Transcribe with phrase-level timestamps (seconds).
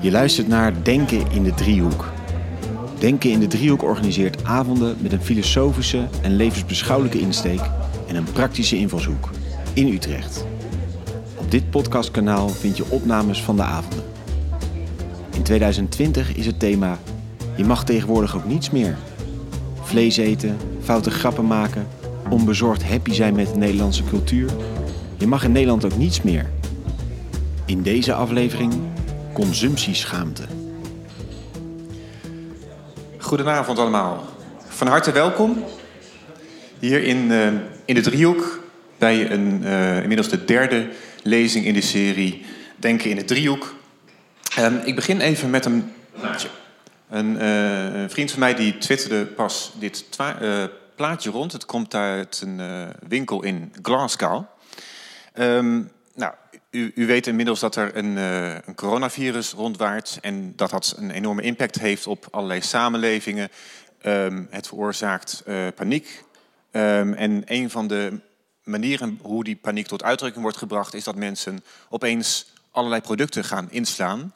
[0.00, 2.12] Je luistert naar Denken in de Driehoek.
[2.98, 7.60] Denken in de Driehoek organiseert avonden met een filosofische en levensbeschouwelijke insteek
[8.08, 9.30] en een praktische invalshoek
[9.72, 10.44] in Utrecht.
[11.36, 14.04] Op dit podcastkanaal vind je opnames van de avonden.
[15.34, 16.98] In 2020 is het thema
[17.56, 18.96] Je mag tegenwoordig ook niets meer.
[19.90, 21.88] Vlees eten, foute grappen maken,
[22.28, 24.50] onbezorgd happy zijn met de Nederlandse cultuur.
[25.16, 26.50] Je mag in Nederland ook niets meer.
[27.66, 28.72] In deze aflevering
[29.32, 30.42] consumptieschaamte.
[33.18, 34.24] Goedenavond allemaal.
[34.68, 35.64] Van harte welkom
[36.78, 37.46] hier in, uh,
[37.84, 38.60] in de driehoek
[38.98, 40.88] bij een, uh, inmiddels de derde
[41.22, 42.44] lezing in de serie
[42.76, 43.74] Denken in de driehoek.
[44.58, 45.92] Um, ik begin even met een.
[47.10, 50.04] Een, uh, een, vriend van mij die twitterde pas dit
[50.96, 51.52] plaatje rond.
[51.52, 54.44] Het komt uit een winkel in Glasgow.
[55.34, 56.34] Um, nou,
[56.70, 61.42] u, u, weet inmiddels dat er een, een, coronavirus rondwaart en dat dat een enorme
[61.42, 63.48] impact heeft op allerlei samenlevingen.
[64.02, 65.42] Um, het veroorzaakt
[65.74, 66.24] paniek.
[66.72, 68.20] Um, en een van de
[68.64, 73.70] manieren hoe die paniek tot uitdrukking wordt gebracht, is dat mensen opeens allerlei producten gaan
[73.70, 74.32] inslaan.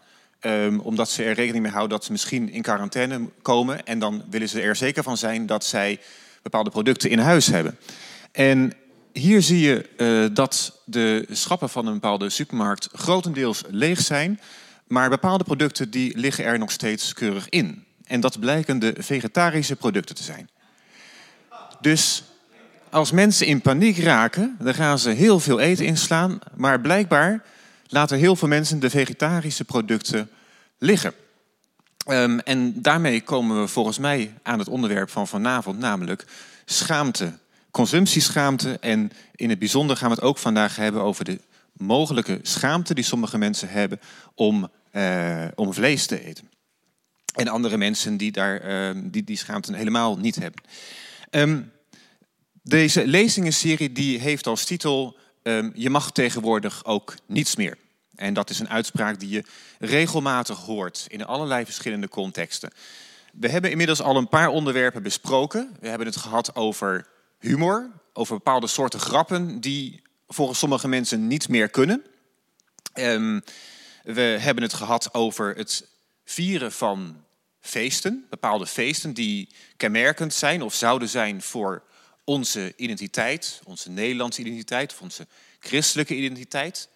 [0.47, 3.87] Um, omdat ze er rekening mee houden dat ze misschien in quarantaine komen.
[3.87, 6.01] En dan willen ze er zeker van zijn dat zij
[6.42, 7.78] bepaalde producten in huis hebben.
[8.33, 8.73] En
[9.12, 14.41] hier zie je uh, dat de schappen van een bepaalde supermarkt grotendeels leeg zijn.
[14.86, 17.84] Maar bepaalde producten die liggen er nog steeds keurig in.
[18.05, 20.48] En dat blijken de vegetarische producten te zijn.
[21.81, 22.23] Dus
[22.91, 26.39] als mensen in paniek raken, dan gaan ze heel veel eten inslaan.
[26.56, 27.42] Maar blijkbaar
[27.86, 30.30] laten heel veel mensen de vegetarische producten
[30.78, 31.14] liggen.
[32.06, 36.24] Um, en daarmee komen we volgens mij aan het onderwerp van vanavond, namelijk
[36.64, 37.38] schaamte
[37.70, 38.78] consumptieschaamte.
[38.80, 41.40] En in het bijzonder gaan we het ook vandaag hebben over de
[41.72, 44.00] mogelijke schaamte die sommige mensen hebben
[44.34, 46.48] om, uh, om vlees te eten.
[47.34, 50.62] En andere mensen die daar, uh, die, die schaamte helemaal niet hebben.
[51.30, 51.73] Um,
[52.62, 57.78] deze lezingenserie die heeft als titel um, Je mag tegenwoordig ook niets meer.
[58.14, 59.44] En dat is een uitspraak die je
[59.78, 62.72] regelmatig hoort in allerlei verschillende contexten.
[63.32, 65.77] We hebben inmiddels al een paar onderwerpen besproken.
[65.80, 67.06] We hebben het gehad over
[67.38, 72.05] humor, over bepaalde soorten grappen die volgens sommige mensen niet meer kunnen.
[72.94, 73.42] Um,
[74.02, 75.88] we hebben het gehad over het
[76.24, 77.24] vieren van
[77.61, 81.82] feesten, bepaalde feesten die kenmerkend zijn of zouden zijn voor
[82.24, 85.27] onze identiteit, onze Nederlandse identiteit onze
[85.58, 86.89] christelijke identiteit.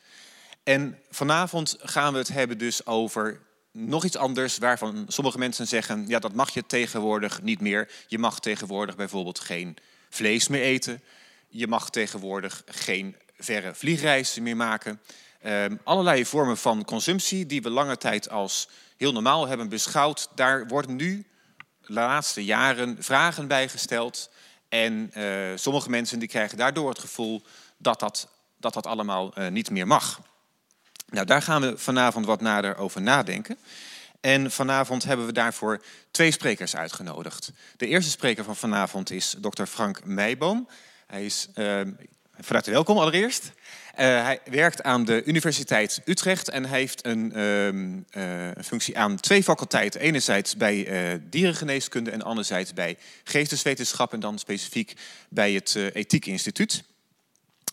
[0.63, 3.41] En vanavond gaan we het hebben dus over
[3.73, 7.91] nog iets anders waarvan sommige mensen zeggen, ja dat mag je tegenwoordig niet meer.
[8.07, 9.77] Je mag tegenwoordig bijvoorbeeld geen
[10.11, 11.03] vlees meer eten.
[11.49, 15.01] Je mag tegenwoordig geen verre vliegreizen meer maken.
[15.47, 20.67] Um, allerlei vormen van consumptie die we lange tijd als heel normaal hebben beschouwd, daar
[20.67, 21.27] worden nu
[21.87, 24.31] de laatste jaren vragen bij gesteld.
[24.69, 27.43] En uh, sommige mensen die krijgen daardoor het gevoel
[27.77, 30.21] dat dat, dat, dat allemaal uh, niet meer mag.
[31.07, 33.59] Nou, daar gaan we vanavond wat nader over nadenken.
[34.21, 37.53] En vanavond hebben we daarvoor twee sprekers uitgenodigd.
[37.77, 40.69] De eerste spreker van vanavond is dokter Frank Meijboom.
[41.07, 41.81] Hij is uh,
[42.41, 43.45] van welkom allereerst.
[43.45, 43.53] Uh,
[43.99, 47.33] hij werkt aan de Universiteit Utrecht en heeft een
[48.17, 50.01] uh, functie aan twee faculteiten.
[50.01, 54.93] Enerzijds bij uh, dierengeneeskunde en anderzijds bij geesteswetenschap en dan specifiek
[55.29, 56.83] bij het Ethiek Instituut.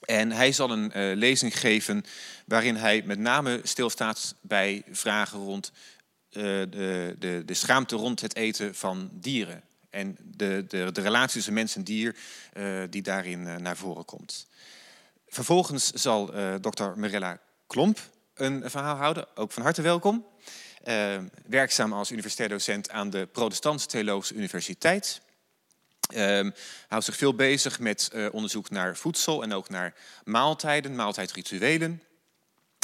[0.05, 2.05] En hij zal een lezing geven
[2.45, 5.71] waarin hij met name stilstaat bij vragen rond
[6.35, 9.61] eh, de, de, de schaamte rond het eten van dieren.
[9.95, 12.15] En de, de, de relatie tussen mens en dier
[12.53, 14.47] uh, die daarin uh, naar voren komt.
[15.27, 17.99] Vervolgens zal uh, dokter Mirella Klomp
[18.33, 20.25] een verhaal houden, ook van harte welkom.
[21.45, 25.21] werkzaam als universitair docent aan de Protestantse Theologische Universiteit.
[26.87, 29.93] houdt zich veel bezig met onderzoek naar voedsel en ook naar
[30.23, 32.01] maaltijden, maaltijdrituelen.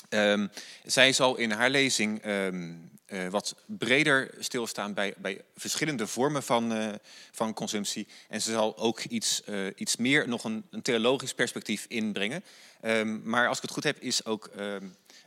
[0.09, 0.49] Um,
[0.85, 6.77] zij zal in haar lezing um, uh, wat breder stilstaan bij, bij verschillende vormen van,
[6.77, 6.87] uh,
[7.31, 8.07] van consumptie.
[8.29, 12.43] En ze zal ook iets, uh, iets meer nog een, een, theologisch perspectief inbrengen.
[12.81, 14.49] Um, maar als ik het goed heb, is ook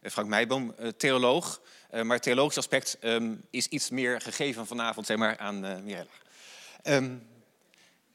[0.02, 1.60] Frank Meijboom theoloog.
[1.90, 2.98] maar het theologisch aspect
[3.50, 6.10] is iets meer gegeven vanavond zeg maar, aan Mirella.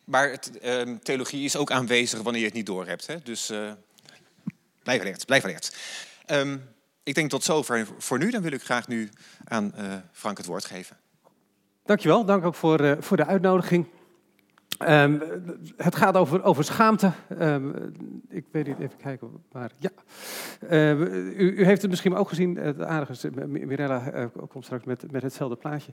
[0.03, 0.51] maar het,
[1.03, 3.07] theologie is ook aanwezig wanneer je het niet doorhebt.
[3.07, 3.21] Hè?
[3.23, 3.45] Dus
[4.83, 5.75] blijf alert, blijf alert.
[7.09, 8.31] Ik denk tot zover voor nu.
[8.31, 9.09] Dan wil ik graag nu
[9.43, 10.97] aan uh, Frank het woord geven.
[11.85, 12.25] Dankjewel.
[12.25, 13.85] Dank ook voor, uh, voor de uitnodiging.
[14.87, 15.21] Um,
[15.77, 17.11] het gaat over, over schaamte.
[17.41, 17.73] Um,
[18.29, 19.71] ik weet niet, even kijken waar.
[19.77, 19.89] Ja.
[20.69, 22.55] Uh, u, u, heeft het misschien ook gezien.
[22.55, 25.91] Het aardige is, Mirella uh, komt straks met, met hetzelfde plaatje.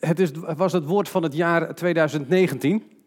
[0.00, 3.01] Het is, was het woord van het jaar 2019.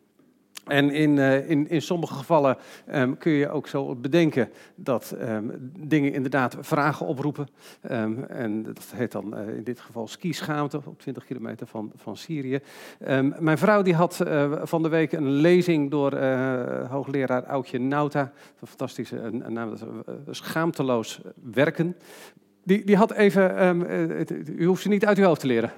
[0.65, 2.57] En in, uh, in, in sommige gevallen
[2.93, 7.47] um, kun je ook zo bedenken dat um, dingen inderdaad vragen oproepen.
[7.91, 12.17] Um, en dat heet dan uh, in dit geval skischaamte op 20 kilometer van, van
[12.17, 12.59] Syrië.
[13.39, 16.17] mijn vrouw die had uh, van de week een lezing door
[16.89, 18.31] hoogleraar Aukje Nauta.
[18.59, 19.73] Een fantastische naam,
[20.29, 21.21] schaamteloos
[21.51, 21.95] werken.
[22.63, 23.85] Die, die had even,
[24.59, 25.71] u hoeft ze niet uit uw hoofd te leren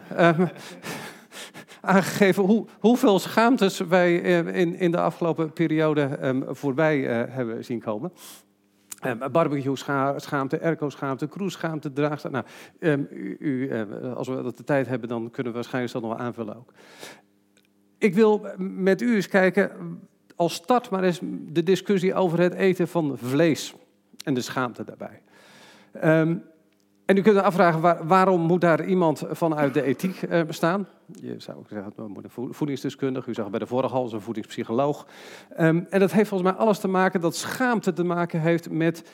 [1.87, 7.65] aangegeven hoe, hoeveel schaamtes wij eh, in, in de afgelopen periode um, voorbij uh, hebben
[7.65, 8.11] zien komen.
[9.05, 12.29] Um, barbecue-schaamte, airco-schaamte, cruise-schaamte, draagste.
[12.29, 12.45] Nou,
[12.79, 13.07] um,
[13.39, 16.73] u, uh, als we de tijd hebben, dan kunnen we waarschijnlijk dat nog aanvullen ook.
[17.97, 19.71] Ik wil met u eens kijken,
[20.35, 21.19] als start maar eens
[21.49, 23.75] de discussie over het eten van vlees
[24.23, 25.21] en de schaamte daarbij.
[27.07, 30.87] En u kunt afvragen, waar, waarom moet daar iemand vanuit de ethiek uh, bestaan?
[31.05, 33.29] Je zou ook zeggen, het moet een voedingsdeskundige.
[33.29, 35.07] U zag bij de vorige al, een voedingspsycholoog.
[35.59, 39.09] Um, en dat heeft volgens mij alles te maken, dat schaamte te maken heeft met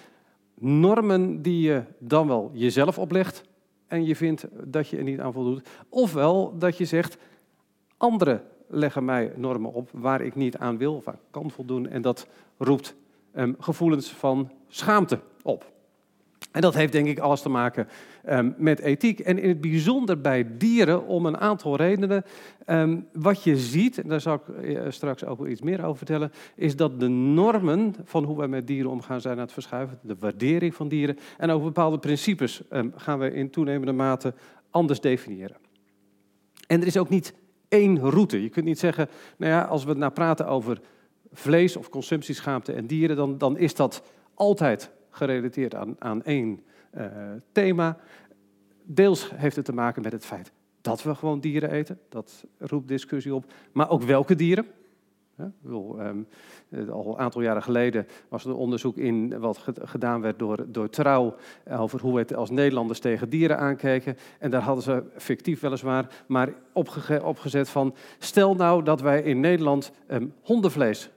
[0.55, 3.43] normen die je dan wel jezelf oplegt.
[3.87, 5.69] En je vindt dat je er niet aan voldoet.
[5.89, 7.17] Ofwel dat je zegt,
[7.97, 11.87] anderen leggen mij normen op waar ik niet aan wil of aan kan voldoen.
[11.87, 12.95] En dat roept
[13.35, 15.72] um, gevoelens van schaamte op.
[16.53, 17.87] En dat heeft denk ik alles te maken
[18.29, 19.19] um, met ethiek.
[19.19, 22.23] En in het bijzonder bij dieren om een aantal redenen.
[22.67, 25.97] Um, wat je ziet, en daar zal ik eh, straks ook wel iets meer over
[25.97, 29.99] vertellen, is dat de normen van hoe wij met dieren omgaan zijn aan het verschuiven.
[30.01, 34.33] De waardering van dieren en ook bepaalde principes um, gaan we in toenemende mate
[34.69, 35.57] anders definiëren.
[36.67, 37.33] En er is ook niet
[37.67, 38.43] één route.
[38.43, 40.79] Je kunt niet zeggen, nou ja, als we nou praten over
[41.31, 44.03] vlees of consumptieschaamte en dieren, dan, dan is dat
[44.33, 46.61] altijd gerelateerd aan, aan één
[46.97, 47.05] uh,
[47.51, 47.97] thema.
[48.83, 50.51] Deels heeft het te maken met het feit
[50.81, 51.99] dat we gewoon dieren eten.
[52.09, 53.53] Dat roept discussie op.
[53.71, 54.65] Maar ook welke dieren.
[55.61, 56.27] Bedoel, um,
[56.89, 60.89] al een aantal jaren geleden was er een onderzoek in wat gedaan werd door, door
[60.89, 61.35] Trouw
[61.69, 64.17] over hoe we als Nederlanders tegen dieren aankeken.
[64.39, 69.39] En daar hadden ze fictief weliswaar, maar opge opgezet van stel nou dat wij in
[69.39, 71.09] Nederland um, hondenvlees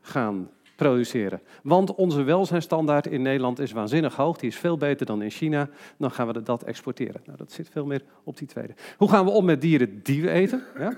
[0.00, 0.50] gaan
[0.80, 1.40] produceren.
[1.62, 4.36] Want onze welzijnstandaard in Nederland is waanzinnig hoog.
[4.36, 5.68] Die is veel beter dan in China.
[5.98, 7.20] Dan gaan we dat exporteren.
[7.24, 8.74] Nou, dat zit veel meer op die tweede.
[8.96, 10.62] Hoe gaan we om met dieren die we eten?
[10.78, 10.92] Ja?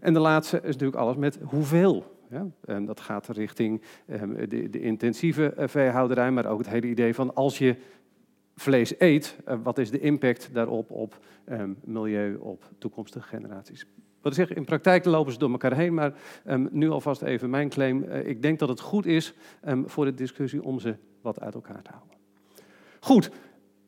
[0.00, 2.16] En de laatste is natuurlijk alles met hoeveel.
[2.30, 6.86] Ja, en dat gaat richting um, de, de, intensieve uh, veehouderij, maar ook het hele
[6.86, 7.76] idee van als je
[8.54, 11.18] vlees eet, uh, wat is de impact daarop op
[11.50, 13.86] um, milieu, op toekomstige generaties?
[14.20, 16.12] Wat ik zeg, in praktijk lopen ze door elkaar heen, maar
[16.46, 18.02] um, nu alvast even mijn claim.
[18.02, 19.34] Uh, ik denk dat het goed is
[19.68, 22.16] um, voor de discussie om ze wat uit elkaar te houden.
[23.00, 23.30] Goed,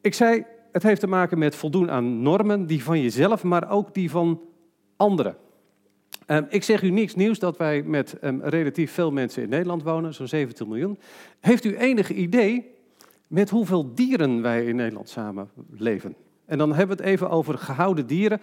[0.00, 3.94] ik zei, het heeft te maken met voldoen aan normen, die van jezelf, maar ook
[3.94, 4.40] die van
[4.96, 5.36] anderen.
[6.26, 10.14] Um, ik zeg u niks nieuws dat wij met relatief veel mensen in Nederland wonen,
[10.14, 10.98] zo'n 17 miljoen.
[11.40, 12.70] Heeft u enig idee
[13.26, 16.14] met hoeveel dieren wij in Nederland samen leven?
[16.44, 18.40] En dan hebben we het even over gehouden dieren.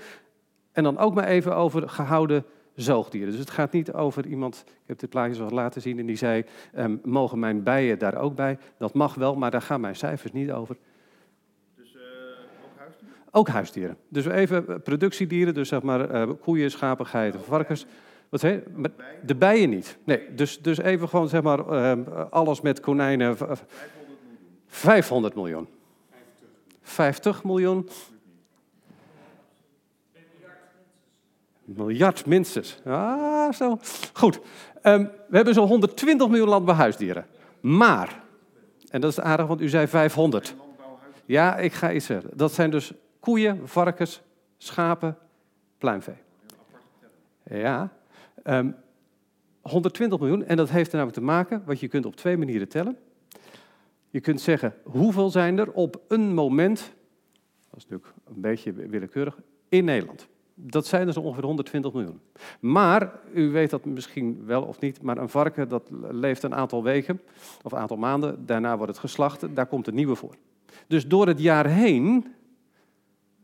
[0.77, 2.45] En dan ook maar even over gehouden
[2.75, 3.31] zoogdieren.
[3.31, 6.15] Dus het gaat niet over iemand, ik heb dit plaatje al laten zien, en die
[6.15, 6.43] zei,
[6.75, 8.57] um, mogen mijn bijen daar ook bij?
[8.77, 10.77] Dat mag wel, maar daar gaan mijn cijfers niet over.
[11.75, 13.15] Dus uh, ook huisdieren?
[13.31, 13.97] Ook huisdieren.
[14.07, 17.85] Dus even eh, productiedieren, dus zeg maar uh, koeien, schapen, geiten, varkens.
[18.29, 18.91] Wat zei je?
[19.25, 19.97] De bijen niet.
[20.03, 21.93] Nee, dus, dus even gewoon zeg maar uh,
[22.29, 23.37] alles met konijnen.
[23.37, 23.65] 500
[24.67, 24.67] miljoen.
[24.67, 25.67] 500 miljoen.
[26.81, 27.89] 50 miljoen.
[31.67, 32.79] Miljard minstens.
[32.85, 33.79] Ah, zo.
[34.13, 34.39] Goed.
[34.83, 37.25] Um, we hebben zo'n 120 miljoen landbouwhuisdieren.
[37.59, 38.23] Maar,
[38.89, 40.55] en dat is aardig, want u zei 500.
[41.25, 42.29] Ja, ik ga iets zeggen.
[42.33, 44.21] Dat zijn dus koeien, varkens,
[44.57, 45.17] schapen,
[45.77, 46.17] pluimvee.
[47.43, 47.89] Ja.
[48.43, 48.75] Um,
[49.61, 50.45] 120 miljoen.
[50.45, 52.97] En dat heeft er namelijk te maken, wat je kunt op twee manieren tellen.
[54.09, 56.79] Je kunt zeggen, hoeveel zijn er op een moment,
[57.69, 59.37] dat is natuurlijk een beetje willekeurig,
[59.69, 60.27] in Nederland
[60.59, 62.19] dat zijn dus ongeveer 120 miljoen.
[62.59, 66.83] Maar, u weet dat misschien wel of niet, maar een varken dat leeft een aantal
[66.83, 67.21] weken
[67.63, 68.45] of een aantal maanden.
[68.45, 70.35] Daarna wordt het geslacht, daar komt een nieuwe voor.
[70.87, 72.35] Dus door het jaar heen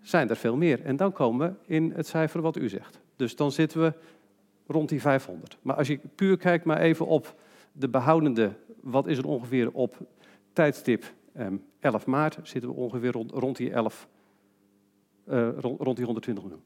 [0.01, 0.81] zijn er veel meer.
[0.81, 2.99] En dan komen we in het cijfer wat u zegt.
[3.15, 3.93] Dus dan zitten we
[4.67, 5.57] rond die 500.
[5.61, 7.35] Maar als je puur kijkt maar even op
[7.71, 8.51] de behoudende,
[8.81, 9.97] wat is er ongeveer op
[10.53, 14.07] tijdstip 11 ehm, maart, zitten we ongeveer rond, die 11,
[15.27, 16.63] uh, rond, rond die 120 miljoen.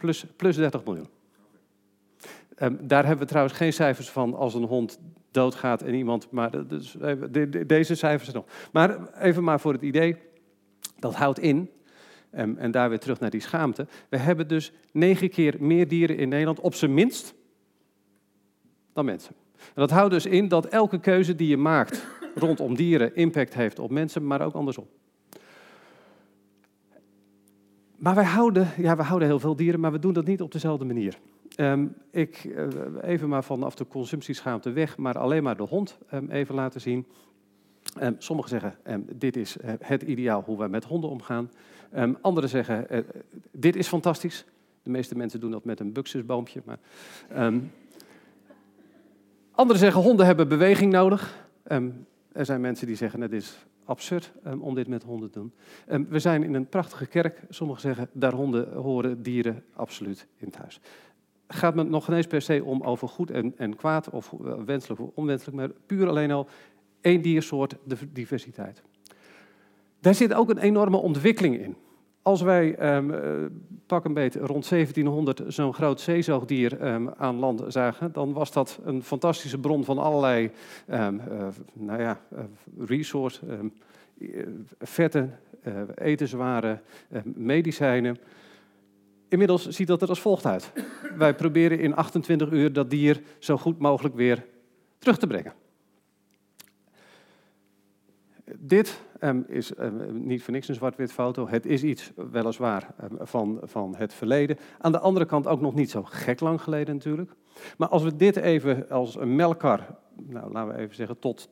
[0.00, 1.08] Plus, plus 30 miljoen.
[2.62, 4.98] Um, daar hebben we trouwens geen cijfers van als een hond
[5.30, 6.30] doodgaat en iemand.
[6.30, 6.96] Maar dus,
[7.66, 8.44] deze cijfers nog.
[8.72, 10.16] Maar even maar voor het idee.
[10.98, 11.70] Dat houdt in,
[12.36, 13.86] um, en daar weer terug naar die schaamte.
[14.08, 17.34] We hebben dus negen keer meer dieren in Nederland, op zijn minst,
[18.92, 19.34] dan mensen.
[19.56, 23.78] En dat houdt dus in dat elke keuze die je maakt rondom dieren impact heeft
[23.78, 24.86] op mensen, maar ook andersom.
[28.00, 30.52] Maar wij houden, ja, we houden heel veel dieren, maar we doen dat niet op
[30.52, 31.18] dezelfde manier.
[31.56, 32.66] Um, ik, uh,
[33.02, 37.06] even maar vanaf de consumptieschaamte weg, maar alleen maar de hond um, even laten zien.
[38.02, 38.74] Um, sommigen zeggen,
[39.12, 41.50] dit is uh, het ideaal hoe wij met honden omgaan.
[42.20, 42.98] anderen zeggen, uh,
[43.52, 44.44] dit is fantastisch.
[44.82, 46.62] De meeste mensen doen dat met een buxusboompje.
[46.64, 46.78] Maar,
[49.50, 51.48] anderen zeggen, honden hebben beweging nodig.
[52.32, 55.52] er zijn mensen die zeggen, het is absurd um, om dit met honden te doen.
[55.88, 57.42] Um, we zijn in een prachtige kerk.
[57.48, 60.80] Sommigen zeggen, daar honden horen dieren absoluut in thuis.
[61.48, 65.00] Gaat me nog ineens per se om over goed en, en kwaad, of uh, wenselijk
[65.00, 66.48] of onwenselijk, maar puur alleen al
[67.00, 68.82] één diersoort, de diversiteit.
[70.00, 71.76] Daar zit ook een enorme ontwikkeling in.
[72.22, 73.20] Als wij, um, uh,
[73.86, 78.78] pak een beetje, rond 1700 zo'n groot zeezoogdier um, aan land zagen, dan was dat
[78.84, 80.50] een fantastische bron van allerlei
[80.90, 82.40] um, uh, nou ja, uh,
[82.78, 83.40] resource,
[84.78, 85.38] vetten,
[85.94, 86.82] etenswaren,
[87.24, 88.18] medicijnen.
[89.28, 90.72] Inmiddels ziet dat er als volgt uit.
[91.16, 94.46] Wij proberen in 28 uur dat dier zo goed mogelijk weer
[94.98, 95.52] terug te brengen.
[98.58, 101.48] Dit um, is um, niet voor niks een zwart-wit foto.
[101.48, 104.58] Het is iets, weliswaar, um, van, van het verleden.
[104.78, 107.30] Aan de andere kant ook nog niet zo gek lang geleden natuurlijk.
[107.76, 109.86] Maar als we dit even als een melkkar,
[110.16, 111.48] nou, laten we even zeggen tot,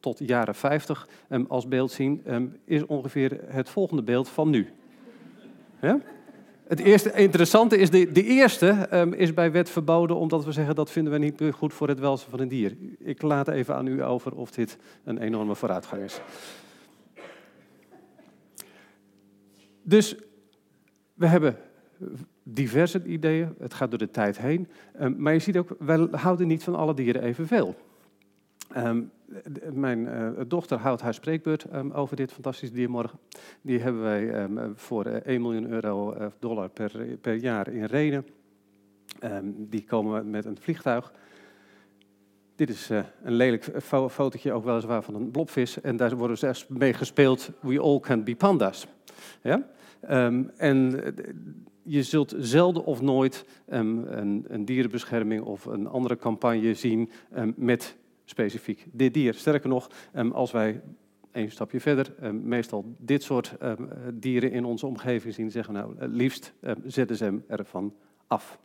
[0.00, 1.08] tot jaren 50
[1.48, 2.22] als beeld zien,
[2.64, 4.68] is ongeveer het volgende beeld van nu.
[6.66, 10.90] Het eerste interessante is, de, de eerste is bij wet verboden omdat we zeggen dat
[10.90, 12.76] vinden we niet goed voor het welzijn van een dier.
[12.98, 16.20] Ik laat even aan u over of dit een enorme vooruitgang is.
[19.88, 20.16] Dus
[21.14, 21.56] we hebben
[22.42, 24.68] diverse ideeën, het gaat door de tijd heen.
[25.00, 27.74] Um, maar je ziet ook, wij houden niet van alle dieren evenveel.
[28.76, 29.10] Um,
[29.72, 33.18] mijn uh, dochter houdt haar spreekbeurt um, over dit fantastische dier morgen.
[33.60, 37.84] Die hebben wij um, voor uh, 1 miljoen euro uh, dollar per, per jaar in
[37.84, 38.26] Renen.
[39.56, 41.12] die komen met een vliegtuig.
[42.56, 42.88] Dit is
[43.22, 45.80] een lelijk fo fotootje, ook weliswaar van een blobvis.
[45.80, 47.50] En daar worden ze mee gespeeld.
[47.60, 48.86] We all can be pandas.
[49.42, 49.66] Ja?
[50.56, 51.02] En
[51.82, 54.06] je zult zelden of nooit een,
[54.48, 57.10] een, dierenbescherming of een andere campagne zien
[57.56, 59.34] met specifiek dit dier.
[59.34, 60.80] Sterker nog, ehm, als wij
[61.32, 63.82] een stapje verder ehm, meestal dit soort ehm,
[64.14, 66.52] dieren in onze omgeving zien, zeggen we nou, liefst
[66.86, 67.94] zetten ze hem ervan
[68.26, 68.58] af.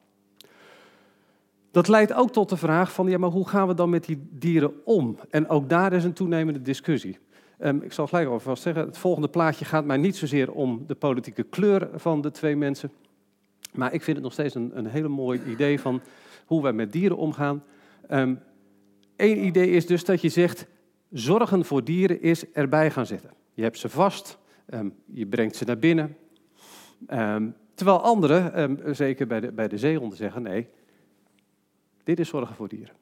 [1.71, 4.27] Dat leidt ook tot de vraag van, ja, maar hoe gaan we dan met die
[4.29, 5.17] dieren om?
[5.29, 7.19] En ook daar is een toenemende discussie.
[7.63, 10.95] Um, ik zal gelijk alvast zeggen, het volgende plaatje gaat mij niet zozeer om de
[10.95, 12.91] politieke kleur van de twee mensen.
[13.73, 16.01] Maar ik vind het nog steeds een, een hele mooi idee van
[16.45, 17.63] hoe wij met dieren omgaan.
[19.15, 20.67] Eén idee is dus dat je zegt,
[21.09, 23.31] zorgen voor dieren is erbij gaan zitten.
[23.53, 24.37] Je hebt ze vast,
[24.69, 26.17] um, je brengt ze naar binnen.
[27.73, 30.67] Terwijl anderen, zeker bij de, bij de zeehonden, zeggen, nee,
[32.03, 32.95] dit is zorgen voor dieren.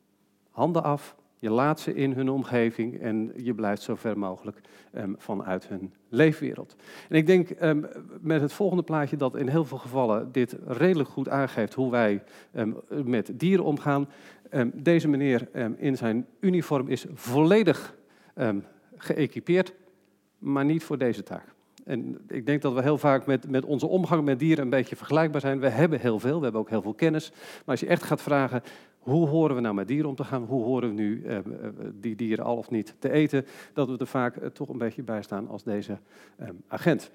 [0.52, 4.62] Handen af, je laat ze in hun omgeving en je blijft zo ver mogelijk
[4.96, 6.76] um, vanuit hun leefwereld.
[7.10, 7.86] En ik denk um,
[8.22, 12.24] met het volgende plaatje dat in heel veel gevallen dit redelijk goed aangeeft hoe wij
[12.56, 14.10] um, met dieren omgaan.
[14.74, 17.98] deze meneer in zijn uniform is volledig
[18.98, 19.74] geëquipeerd,
[20.38, 21.54] maar niet voor deze taak.
[21.90, 24.96] En ik denk dat we heel vaak met, met onze omgang met dieren een beetje
[24.96, 25.60] vergelijkbaar zijn.
[25.60, 27.32] We hebben heel veel, we hebben ook heel veel kennis.
[27.32, 28.62] Maar als je echt gaat vragen,
[29.10, 30.44] hoe horen we nou met dieren om te gaan?
[30.44, 31.44] Hoe horen we nu eh, eh,
[31.94, 33.46] die dieren al of niet te eten?
[33.74, 35.98] Dat we er vaak eh, toch een beetje bij staan als deze
[36.36, 37.12] eh, agent.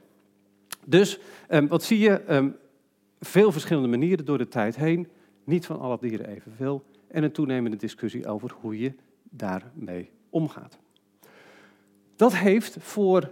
[0.86, 2.20] Dus ehm, wat zie je?
[2.20, 2.48] Ehm,
[3.20, 5.08] veel verschillende manieren door de tijd heen.
[5.44, 6.84] Niet van alle dieren evenveel.
[7.08, 10.78] En een toenemende discussie over hoe je daarmee omgaat.
[12.16, 13.30] Dat heeft voor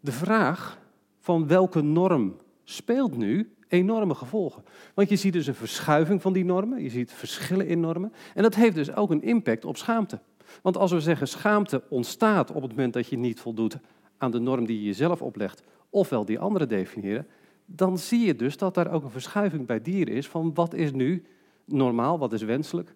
[0.00, 0.78] de vraag
[1.18, 4.64] van welke norm speelt nu enorme gevolgen.
[4.94, 8.12] Want je ziet dus een verschuiving van die normen, je ziet verschillen in normen.
[8.34, 10.20] En dat heeft dus ook een impact op schaamte.
[10.62, 13.78] Want als we zeggen schaamte ontstaat op het moment dat je niet voldoet
[14.18, 17.26] aan de norm die je jezelf oplegt, ofwel die anderen definiëren,
[17.64, 20.92] dan zie je dus dat daar ook een verschuiving bij dieren is van wat is
[20.92, 21.24] nu
[21.64, 22.92] normaal, wat is wenselijk.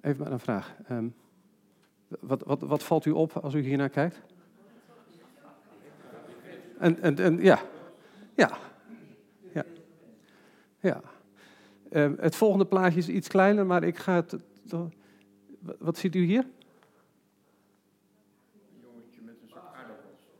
[0.00, 0.76] Even maar een vraag.
[0.90, 1.14] Um,
[2.20, 4.20] wat, wat, wat valt u op als u hiernaar kijkt?
[6.78, 7.62] En, en, en ja,
[8.34, 8.58] ja.
[10.80, 11.00] Ja.
[11.90, 14.36] Ehm, het volgende plaatje is iets kleiner, maar ik ga het...
[15.78, 16.44] Wat ziet u hier?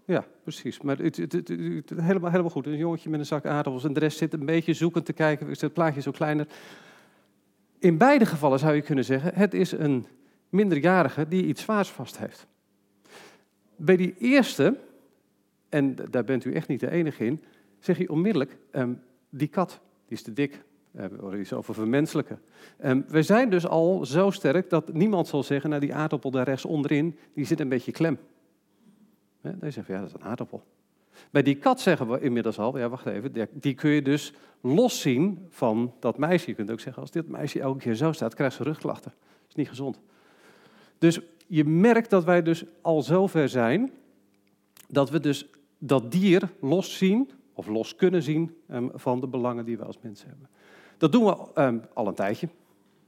[0.04, 0.80] Ja, precies.
[0.80, 2.66] Maar het, het, het, helemaal, helemaal goed.
[2.66, 5.48] Een jongetje met een zak aardappels en de rest zit een beetje zoekend te kijken.
[5.48, 6.46] Is het plaatje zo kleiner?
[7.78, 10.06] In beide gevallen zou je kunnen zeggen, het is een
[10.48, 12.46] minderjarige die iets zwaars vast heeft.
[13.76, 14.78] Bij die eerste,
[15.68, 17.40] en daar bent u echt niet de enige in,
[17.80, 20.64] zeg je onmiddellijk, um, die kat, die is te dik,
[20.98, 22.40] um, is over vermenselijken.
[22.84, 26.44] Um, we zijn dus al zo sterk dat niemand zal zeggen, nou die aardappel daar
[26.44, 28.18] rechts onderin, die zit een beetje klem.
[29.40, 30.62] Ja, dan zeg je, ja, dat is een aardappel.
[31.30, 35.46] Bij die kat zeggen we inmiddels al, ja wacht even, die kun je dus loszien
[35.48, 36.50] van dat meisje.
[36.50, 39.12] Je kunt ook zeggen, als dit meisje elke keer zo staat, krijgt ze rugklachten.
[39.20, 40.00] Dat is niet gezond.
[40.98, 43.90] Dus je merkt dat wij dus al zover zijn,
[44.88, 47.30] dat we dus dat dier los zien,
[47.60, 50.48] of los kunnen zien, um, van de belangen die we als mensen hebben.
[50.98, 52.48] Dat doen we um, al een tijdje.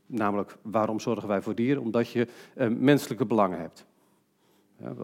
[0.06, 1.82] Namelijk, waarom zorgen wij voor dieren?
[1.82, 3.86] Omdat je um, menselijke belangen hebt.
[4.76, 4.94] Ja,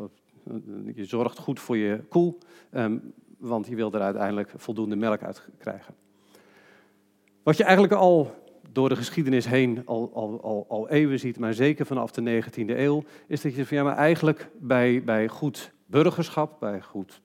[0.94, 2.34] je zorgt goed voor je koe,
[3.38, 5.94] want je wil er uiteindelijk voldoende melk uit krijgen.
[7.42, 8.34] Wat je eigenlijk al
[8.72, 12.68] door de geschiedenis heen al, al, al, al eeuwen ziet, maar zeker vanaf de 19e
[12.68, 17.20] eeuw, is dat je van ja, maar eigenlijk bij, bij goed burgerschap, bij goed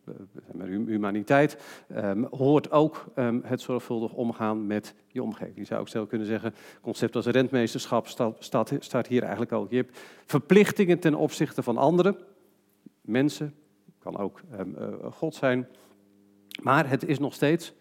[0.55, 1.57] uh, humaniteit,
[1.95, 5.57] um, hoort ook um, het zorgvuldig omgaan met je omgeving.
[5.57, 9.69] Je zou ook snel kunnen zeggen, concept als rentmeesterschap staat, staat, hier eigenlijk ook.
[9.69, 12.17] Je hebt verplichtingen ten opzichte van anderen,
[13.01, 13.55] mensen,
[13.99, 15.67] kan ook um, uh, God zijn.
[16.61, 17.73] Maar het is nog steeds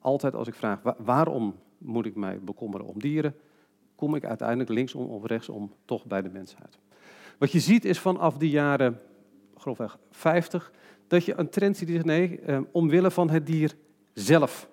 [0.00, 3.34] altijd als ik vraag waarom moet ik mij bekommeren om dieren,
[3.94, 6.78] kom ik uiteindelijk linksom of rechtsom toch bij de mensheid.
[7.38, 9.00] Wat je ziet is vanaf de jaren
[9.64, 10.72] grofweg 50
[11.06, 13.74] dat je een trend ziet die zegt nee, eh, omwille van het dier
[14.12, 14.68] zelf.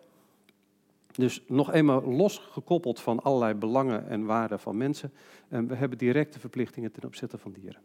[1.12, 5.12] Dus nog eenmaal losgekoppeld van allerlei belangen en waarden van mensen.
[5.48, 7.82] Eh, we hebben directe verplichtingen ten opzichte van dieren.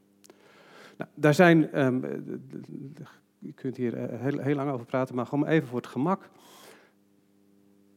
[0.96, 2.02] Nou, daar zijn, um,
[3.38, 6.30] je kunt hier eh, heel, heel, lang over praten, maar gewoon even voor het gemak.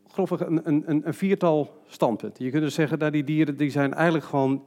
[0.07, 2.45] Grofweg een, een, een viertal standpunten.
[2.45, 4.65] Je kunt dus zeggen dat die dieren die zijn eigenlijk gewoon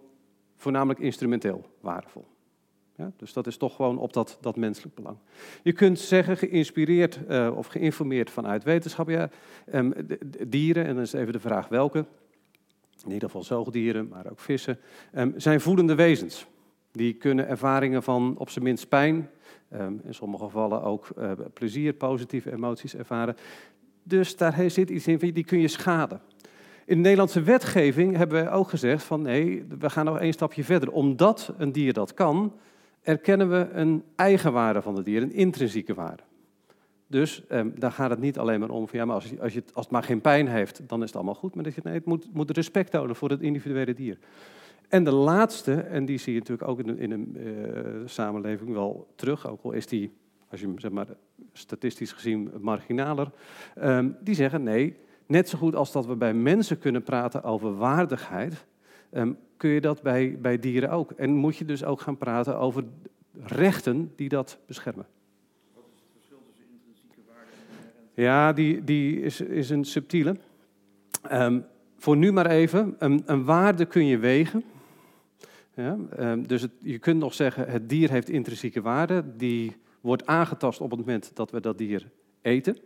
[0.56, 2.31] voornamelijk instrumenteel waardevol.
[2.96, 5.16] Ja, dus dat is toch gewoon op dat, dat menselijk belang.
[5.62, 9.30] Je kunt zeggen, geïnspireerd uh, of geïnformeerd vanuit wetenschap, ja,
[9.74, 9.94] um,
[10.46, 12.04] dieren, en dan is even de vraag welke,
[13.04, 14.78] in ieder geval zoogdieren, maar ook vissen,
[15.14, 16.46] um, zijn voedende wezens.
[16.92, 19.30] Die kunnen ervaringen van op zijn minst pijn,
[19.72, 23.36] um, in sommige gevallen ook uh, plezier, positieve emoties ervaren.
[24.02, 26.20] Dus daar zit iets in, die kun je schaden.
[26.84, 30.64] In de Nederlandse wetgeving hebben we ook gezegd van nee, we gaan nog één stapje
[30.64, 30.90] verder.
[30.92, 32.52] Omdat een dier dat kan,
[33.02, 36.22] erkennen we een eigenwaarde van het dier, een intrinsieke waarde.
[37.06, 39.62] Dus eh, daar gaat het niet alleen maar om van ja, maar als, als, je,
[39.72, 41.54] als het maar geen pijn heeft, dan is het allemaal goed.
[41.54, 44.18] Maar dat je, nee, het moet, moet respect houden voor het individuele dier.
[44.88, 48.72] En de laatste, en die zie je natuurlijk ook in een, in een uh, samenleving
[48.72, 50.12] wel terug, ook al is die,
[50.50, 51.06] als je zeg maar,
[51.52, 53.30] statistisch gezien marginaler,
[53.82, 57.76] um, die zeggen nee, net zo goed als dat we bij mensen kunnen praten over
[57.76, 58.66] waardigheid,
[59.12, 61.10] um, kun je dat bij, bij dieren ook.
[61.10, 62.84] En moet je dus ook gaan praten over
[63.42, 65.06] rechten die dat beschermen.
[65.74, 67.50] Wat is het verschil tussen intrinsieke waarde
[68.14, 68.22] en...
[68.22, 70.36] Ja, die, die is, is een subtiele.
[71.32, 71.64] Um,
[71.96, 74.64] voor nu maar even, een, een waarde kun je wegen.
[75.74, 79.24] Ja, um, dus je kunt nog zeggen, het dier heeft intrinsieke waarde.
[79.36, 82.76] Die wordt aangetast op het moment dat we dat dier eten.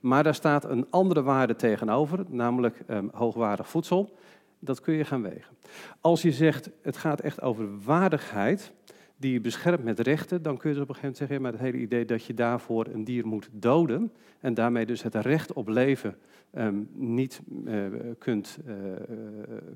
[0.00, 4.18] Maar daar staat een andere waarde tegenover, namelijk um, hoogwaardig voedsel.
[4.60, 5.56] Dat kun je gaan wegen.
[6.00, 8.72] Als je zegt, het gaat echt over waardigheid,
[9.16, 11.52] die je beschermt met rechten, dan kun je dus op een gegeven moment zeggen, maar
[11.52, 15.52] het hele idee dat je daarvoor een dier moet doden en daarmee dus het recht
[15.52, 16.16] op leven
[16.54, 17.86] um, niet uh,
[18.18, 18.74] kunt, uh,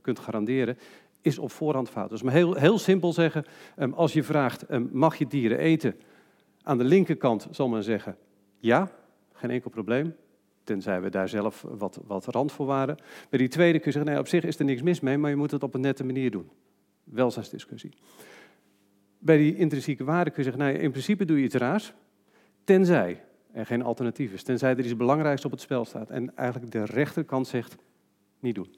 [0.01, 0.79] kunt garanderen,
[1.21, 2.11] is op voorhand fout.
[2.11, 3.45] Dus maar heel, heel simpel zeggen,
[3.79, 5.95] um, als je vraagt, um, mag je dieren eten?
[6.63, 8.17] Aan de linkerkant zal men zeggen,
[8.59, 8.91] ja,
[9.33, 10.15] geen enkel probleem.
[10.65, 12.97] Tenzij we daar zelf wat, wat randvoorwaarden.
[13.29, 15.31] Bij die tweede kun je zeggen, nee, op zich is er niks mis mee, maar
[15.31, 16.51] je moet het op een nette manier doen.
[17.05, 17.93] Welzijnsdiscussie.
[19.19, 21.93] Bij die intrinsieke waarde kun je zeggen, nou, in principe doe je iets raars,
[22.65, 23.23] tenzij
[23.53, 24.43] er geen alternatief is.
[24.43, 26.11] Tenzij er iets belangrijks op het spel staat.
[26.11, 27.77] En eigenlijk de rechterkant zegt,
[28.41, 28.75] niet doen.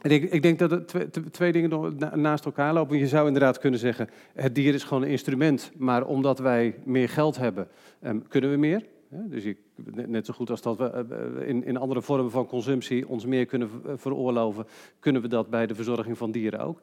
[0.00, 2.98] En ik, ik denk dat er twee, twee dingen naast elkaar lopen.
[2.98, 7.08] Je zou inderdaad kunnen zeggen, het dier is gewoon een instrument, maar omdat wij meer
[7.08, 7.68] geld hebben,
[8.02, 8.86] um, kunnen we meer.
[9.12, 9.58] Dus ik,
[10.06, 13.46] net zo goed als dat we eh, in, in andere vormen van consumptie ons meer
[13.46, 14.66] kunnen veroorloven,
[14.98, 16.80] kunnen we dat bij de verzorging van dieren ook.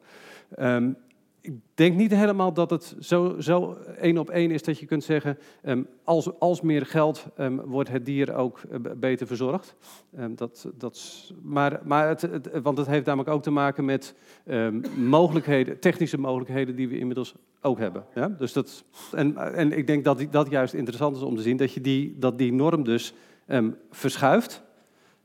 [0.58, 0.96] Um,
[1.40, 5.04] ik denk niet helemaal dat het zo, zo één op één is dat je kunt
[5.04, 9.74] zeggen, ehm, als, als meer geld ehm, wordt het dier ook eh, beter verzorgd.
[10.16, 14.14] Ehm, dat, dat, maar, maar het, want het heeft namelijk ook te maken met
[14.44, 18.04] ehm, mogelijkheden, technische mogelijkheden die we inmiddels ook hebben.
[18.14, 18.28] Ja?
[18.28, 21.72] Dus dat, en, en ik denk dat dat juist interessant is om te zien, dat,
[21.72, 23.14] je die, dat die norm dus
[23.46, 24.62] ehm, verschuift.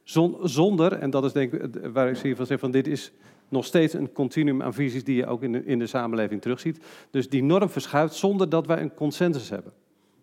[0.03, 3.11] Zon- zonder, en dat is denk ik waar ik zie van zeg van dit is
[3.49, 6.85] nog steeds een continuum aan visies die je ook in in de samenleving terugziet.
[7.11, 9.73] Dus die norm verschuift zonder dat wij een consensus hebben.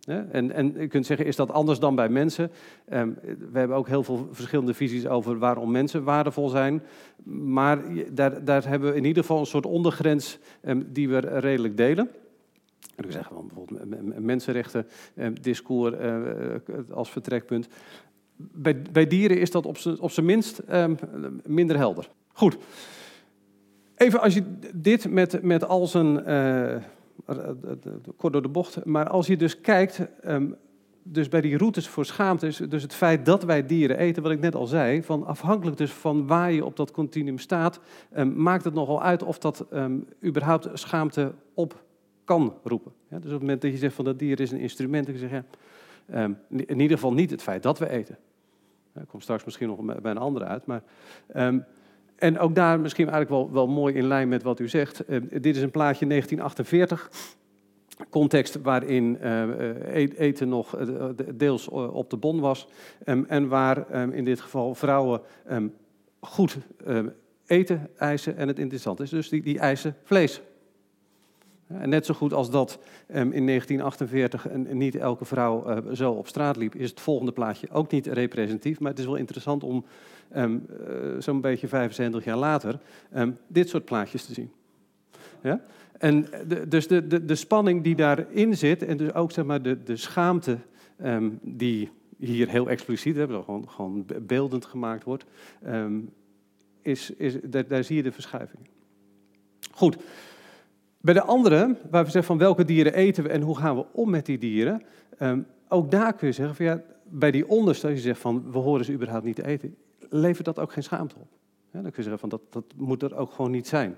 [0.04, 2.50] En, en je kunt zeggen, is dat anders dan bij mensen?
[2.88, 3.10] Ehm,
[3.52, 6.82] we hebben ook heel veel verschillende visies over waarom mensen waardevol zijn.
[7.24, 7.78] Maar
[8.12, 12.10] daar, daar hebben we in ieder geval een soort ondergrens ehm, die we redelijk delen.
[12.96, 16.16] En ik zeggen, van bijvoorbeeld mensenrechten, ehm, discours eh,
[16.90, 17.68] als vertrekpunt.
[18.36, 19.66] Bij, bij dieren is dat
[20.00, 20.62] op zijn minst
[21.44, 22.08] minder helder.
[22.32, 22.56] Goed.
[24.00, 24.42] Even als je
[24.74, 26.82] dit met, met al zijn, eh, eh, eh,
[28.16, 30.50] kort door de bocht, maar als je dus kijkt, ehm,
[31.02, 34.40] dus bij die routes voor schaamte, dus het feit dat wij dieren eten, wat ik
[34.40, 37.80] net al zei, van afhankelijk dus van waar je op dat continuum staat,
[38.12, 41.82] ehm, maakt het nogal uit of dat ehm, überhaupt schaamte op
[42.24, 42.92] kan roepen.
[43.08, 45.30] Dus op het moment dat je zegt van dat dier is een instrument, dan zeg
[45.30, 45.42] je,
[46.12, 48.18] ja, in ieder geval niet het feit dat we eten.
[48.94, 50.82] Ja, Ik kom straks misschien nog bij een andere uit, maar...
[52.20, 55.04] ehm, en ook daar misschien eigenlijk wel, wel mooi in lijn met wat u zegt.
[55.04, 57.10] Eh, dit is een plaatje 1948.
[58.10, 62.68] Context waarin eh, eh, e- eten nog de- deels op de bon was.
[63.04, 65.74] Em, en waar em, in dit geval vrouwen em,
[66.20, 66.58] goed
[67.46, 68.36] eten eisen.
[68.36, 70.40] En het interessant is dus, die, die eisen vlees.
[71.78, 76.12] En net zo goed als dat em, in 1948 en niet elke vrouw eh, zo
[76.12, 78.80] op straat liep, is het volgende plaatje ook niet representatief.
[78.80, 79.84] Maar het is wel interessant om
[80.32, 82.78] ehm, eh, zo'n beetje 75 jaar later
[83.12, 84.50] ehm, dit soort plaatjes te zien.
[85.42, 85.60] Ja?
[85.98, 86.26] En
[86.68, 89.96] dus de, de, de spanning die daarin zit, en dus ook zeg maar, de, de
[89.96, 90.58] schaamte
[90.96, 95.24] ehm, die hier heel expliciet, gewoon, gewoon beeldend gemaakt wordt,
[95.62, 95.98] ehm,
[96.82, 98.68] is, is, daar zie je de verschuiving.
[99.70, 99.96] Goed.
[101.00, 103.84] Bij de andere, waar we zeggen van welke dieren eten we en hoe gaan we
[103.92, 104.82] om met die dieren,
[105.18, 108.52] ehm, ook daar kun je zeggen van ja, bij die onderste, als je zegt van
[108.52, 109.76] we horen ze überhaupt niet te eten,
[110.08, 111.28] levert dat ook geen schaamte op.
[111.70, 113.96] Dan kun je zeggen van dat, dat moet er ook gewoon niet zijn.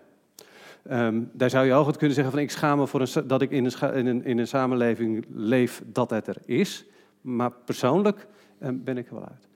[0.83, 3.51] Ehm, daar zou je ook kunnen zeggen van ik schaam me voor een, dat ik
[3.51, 6.85] in een, in, een, in een samenleving leef dat het er is.
[7.21, 8.27] Maar persoonlijk
[8.59, 9.49] ehm, ben ik er wel uit.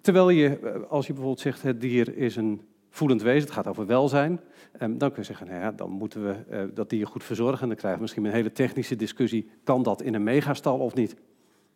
[0.00, 2.60] Terwijl je, eh, als je bijvoorbeeld zegt het dier is een
[2.92, 4.40] voelend wezen, het gaat over welzijn.
[4.78, 7.60] ehm, dan kun je zeggen, nou ja, dan moeten we eh, dat dier goed verzorgen.
[7.60, 10.94] En dan krijgen we misschien een hele technische discussie, kan dat in een megastal of
[10.94, 11.16] niet?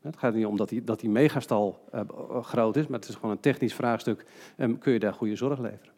[0.00, 2.00] Het gaat niet om dat die, dat die megastal eh,
[2.42, 4.24] groot is, maar het is gewoon een technisch vraagstuk.
[4.56, 5.94] Ehm, kun je daar goede zorg leveren?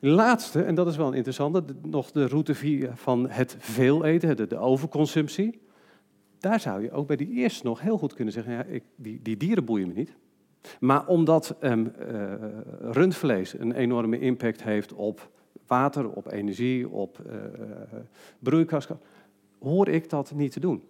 [0.00, 2.54] Laatste, en dat is wel een interessante, nog de route
[2.94, 5.60] van het veel eten, de, de overconsumptie.
[6.38, 9.20] Daar zou je ook bij die eerste nog heel goed kunnen zeggen, ja, ik, die,
[9.22, 10.14] die dieren boeien me niet.
[10.80, 12.32] Maar omdat ehm, eh,
[12.80, 15.30] rundvlees een enorme impact heeft op
[15.66, 17.36] water, op energie, op eh
[18.38, 18.88] broeikas,
[19.58, 20.82] hoor ik dat niet te doen.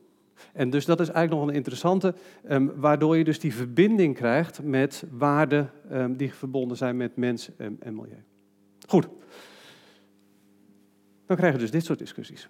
[0.52, 4.62] En dus dat is eigenlijk nog een interessante, ehm, waardoor je dus die verbinding krijgt
[4.62, 8.22] met waarden ehm, die verbonden zijn met mens en, en milieu.
[8.88, 9.08] Goed.
[11.26, 12.48] Dan krijgen we dus dit soort discussies.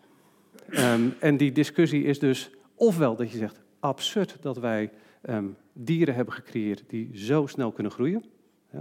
[1.18, 4.90] En die discussie is dus ofwel dat je zegt, absurd dat wij
[5.24, 8.24] ehm, dieren hebben gecreëerd die zo snel kunnen groeien.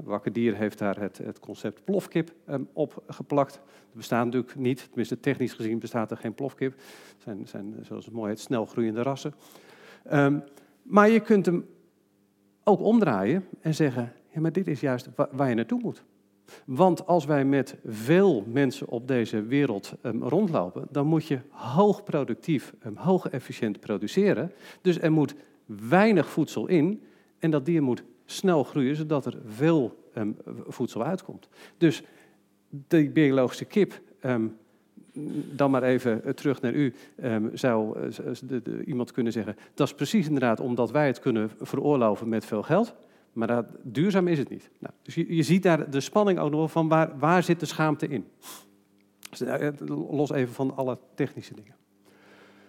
[0.04, 3.56] Wakker Dier heeft daar het, het concept plofkip ehm, op geplakt.
[3.56, 6.72] Er bestaat natuurlijk niet, tenminste technisch gezien bestaat er geen plofkip.
[6.74, 9.34] Het zijn, zijn zoals het mooi heet, snel groeiende rassen.
[10.04, 10.40] Ehm,
[10.84, 11.66] maar je kunt hem
[12.64, 16.04] ook omdraaien en zeggen, ja, maar dit is juist wa- waar je naartoe moet.
[16.66, 22.74] Want als wij met veel mensen op deze wereld rondlopen, dan moet je hoog productief,
[22.86, 24.52] um, hoog efficiënt produceren.
[24.82, 27.04] Dus er moet weinig voedsel in
[27.40, 30.32] en dat dier moet snel groeien, zodat er veel ehm,
[30.68, 31.50] voedsel uitkomt.
[31.78, 32.04] Dus
[32.88, 34.48] de biologische kip, ehm,
[35.56, 39.94] dan maar even eh, terug naar u, ehm, zou eh, iemand kunnen zeggen, dat is
[39.94, 42.96] precies inderdaad omdat wij het kunnen veroorloven met veel geld.
[43.34, 44.70] Maar dat, duurzaam is het niet.
[44.80, 47.66] Nou, dus je, je ziet daar de spanning ook nog van waar, waar zit de
[47.66, 48.26] schaamte in.
[49.30, 51.76] Dus, eh, los even van alle technische dingen.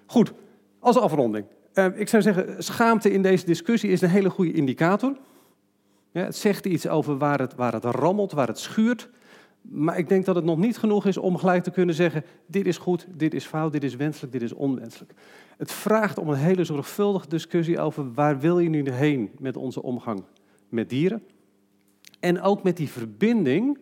[0.06, 0.32] Goed,
[0.78, 1.46] als afronding.
[1.74, 5.16] Eh, ik zou zeggen, schaamte in deze discussie is een hele goede indicator.
[6.10, 9.08] Ja, het zegt iets over waar het, waar het rammelt, waar het schuurt.
[9.60, 12.66] Maar ik denk dat het nog niet genoeg is om gelijk te kunnen zeggen: dit
[12.66, 15.12] is goed, dit is fout, dit is wenselijk, dit is onwenselijk.
[15.56, 19.82] Het vraagt om een hele zorgvuldige discussie over waar wil je nu heen met onze
[19.82, 20.24] omgang
[20.68, 21.22] met dieren.
[22.20, 23.78] En ook met die verbinding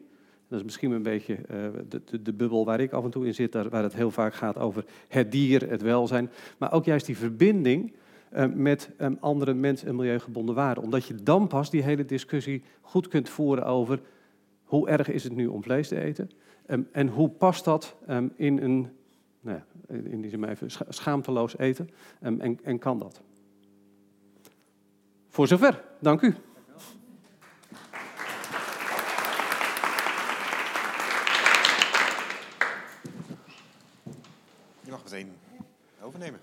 [0.53, 3.35] Dat is misschien een beetje uh, de, de, bubbel waar ik af en toe in
[3.35, 6.31] zit, waar het heel vaak gaat over het dier, het welzijn.
[6.59, 7.93] Maar ook juist die verbinding
[8.33, 10.85] uh, met um, andere mens- en milieugebonden waarden.
[10.85, 14.01] Omdat je dan pas die hele discussie goed kunt voeren over
[14.65, 16.31] hoe erg is het nu om vlees te eten?
[16.67, 18.89] Um, en hoe past dat um, in een,
[19.41, 21.91] nou ja, in die zin even, schaamteloos eten?
[22.21, 23.21] en, en kan dat?
[25.29, 26.35] Voor zover, dank u.
[34.85, 35.33] Je mag meteen
[36.13, 36.41] overnemen.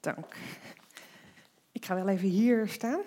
[0.00, 0.36] Dank.
[1.72, 3.00] Ik ga wel even hier staan.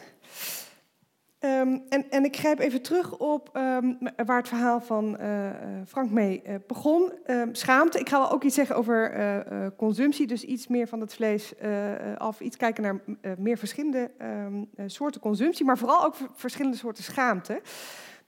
[1.39, 5.49] Um, en, en, ik grijp even terug op um, waar het verhaal van uh,
[5.87, 7.13] Frank mee uh, begon.
[7.27, 7.99] Um, schaamte.
[7.99, 11.53] Ik ga wel ook iets zeggen over consumptie, dus iets meer van het vlees
[12.17, 12.39] af.
[12.41, 13.01] Iets kijken naar
[13.37, 14.11] meer verschillende
[14.85, 17.61] soorten consumptie, maar vooral ook verschillende soorten schaamte.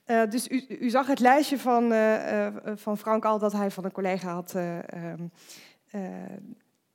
[0.05, 1.93] Dus u, u, zag het lijstje van,
[2.75, 4.55] van Frank al dat hij van een collega had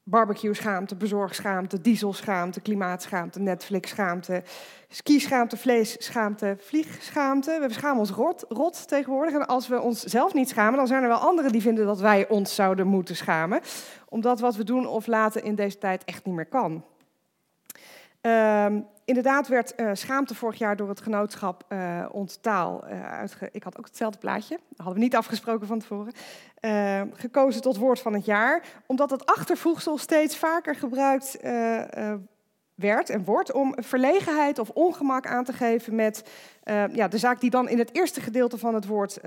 [0.09, 4.43] barbecue-schaamte, bezorgschaamte, dieselschaamte, klimaatschaamte, Netflix-schaamte,
[4.89, 7.59] ski-schaamte, vlees-schaamte, vliegschaamte.
[7.61, 9.35] We schamen ons rot, rot tegenwoordig.
[9.35, 12.01] En als we ons zelf niet schamen, dan zijn er wel anderen die vinden dat
[12.01, 13.61] wij ons zouden moeten schamen.
[14.09, 16.85] Omdat wat we doen of laten in deze tijd echt niet meer kan.
[18.21, 23.49] Um, inderdaad werd uh, schaamte vorig jaar door het genootschap uh, Onttaal uh, uitge...
[23.53, 26.13] Ik had ook hetzelfde plaatje, dat hadden we niet afgesproken van tevoren.
[27.15, 31.39] gekozen tot woord van het jaar, omdat het achtervoegsel steeds vaker gebruikt
[32.75, 36.31] werd en wordt om verlegenheid of ongemak aan te geven met
[36.93, 39.21] ja, de zaak die dan in het eerste gedeelte van het woord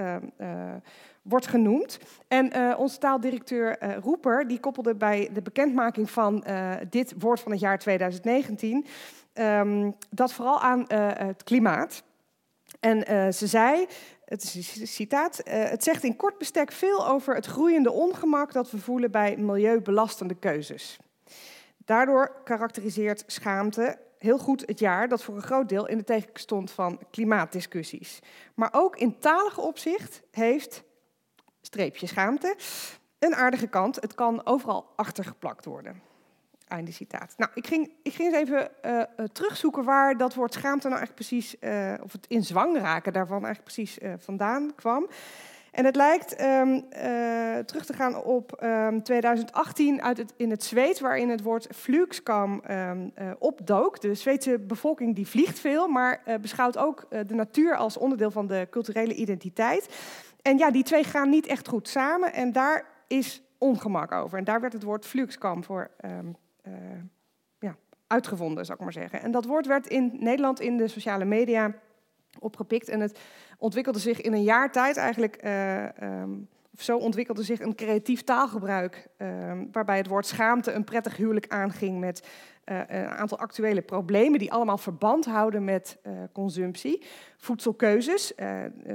[1.22, 2.00] wordt genoemd.
[2.28, 6.44] En onze taaldirecteur uh, Roeper die koppelde bij de bekendmaking van
[6.90, 8.86] dit woord van het jaar 2019
[9.34, 12.04] um, dat vooral aan het klimaat.
[12.80, 13.88] En ze zei,
[14.26, 18.72] het is een citaat, het zegt in kort bestek veel over het groeiende ongemak dat
[18.72, 21.00] we voelen bij milieubelastende keuzes.
[21.78, 26.40] Daardoor karakteriseert schaamte heel goed het jaar dat voor een groot deel in de teken
[26.40, 28.20] stond van klimaatdiscussies.
[28.56, 30.84] Maar ook in talige opzicht heeft
[31.62, 32.56] streepje schaamte.
[33.20, 36.02] Een aardige kant, het kan overal achtergeplakt worden.
[36.72, 37.34] Einde citaat.
[37.38, 41.28] Nou, ik ging, ik ging eens even uh, terugzoeken waar dat woord schaamte nou eigenlijk
[41.28, 45.10] precies, uh, of het in zwang raken daarvan eigenlijk precies vandaan kwam.
[45.72, 46.90] En het lijkt um,
[47.66, 51.68] terug te gaan op um, ehm, 2018 uit het, in het Zweeds, waarin het woord
[51.76, 54.02] flugskam um, opdook.
[54.02, 58.68] De Zweedse bevolking die vliegt veel, maar beschouwt ook de natuur als onderdeel van de
[58.70, 59.90] culturele identiteit.
[60.42, 64.38] En ja, die twee gaan niet echt goed samen en daar is ongemak over.
[64.38, 66.36] En daar werd het woord fluxcam voor um,
[67.60, 67.76] ja,
[68.08, 69.22] uitgevonden, zou ik maar zeggen.
[69.22, 71.74] En dat woord werd in Nederland in de sociale media
[72.40, 73.20] opgepikt en het
[73.58, 75.44] ontwikkelde zich in een jaar tijd eigenlijk...
[75.44, 75.86] Uh,
[76.22, 79.28] um, zo ontwikkelde zich een creatief taalgebruik, uh,
[79.72, 82.28] waarbij het woord schaamte een prettig huwelijk aanging met
[82.66, 85.98] uh, een aantal actuele problemen die allemaal verband houden met
[86.32, 87.04] consumptie.
[87.38, 88.34] Voedselkeuzes,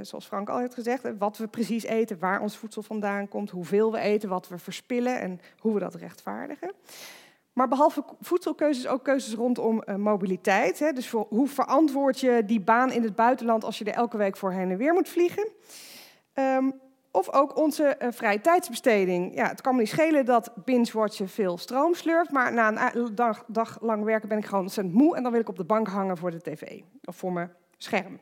[0.01, 3.93] zoals Frank al heeft gezegd, wat we precies eten, waar ons voedsel vandaan komt, hoeveel
[3.93, 6.73] we eten, wat we verspillen en hoe we dat rechtvaardigen.
[7.57, 10.79] Maar behalve voedselkeuzes ook keuzes rondom mobiliteit.
[10.79, 10.93] Hè.
[10.93, 14.53] Dus hoe verantwoord je die baan in het buitenland als je er elke week voor
[14.53, 15.49] heen en weer moet vliegen?
[16.35, 19.35] Um, of ook onze uh, vrije tijdsbesteding.
[19.35, 23.45] Ja, het kan me niet schelen dat binge-watchen veel stroom slurpt, maar na een dag,
[23.47, 25.89] dag lang werken ben ik gewoon ontzettend moe en dan wil ik op de bank
[25.89, 28.21] hangen voor de tv of voor mijn scherm.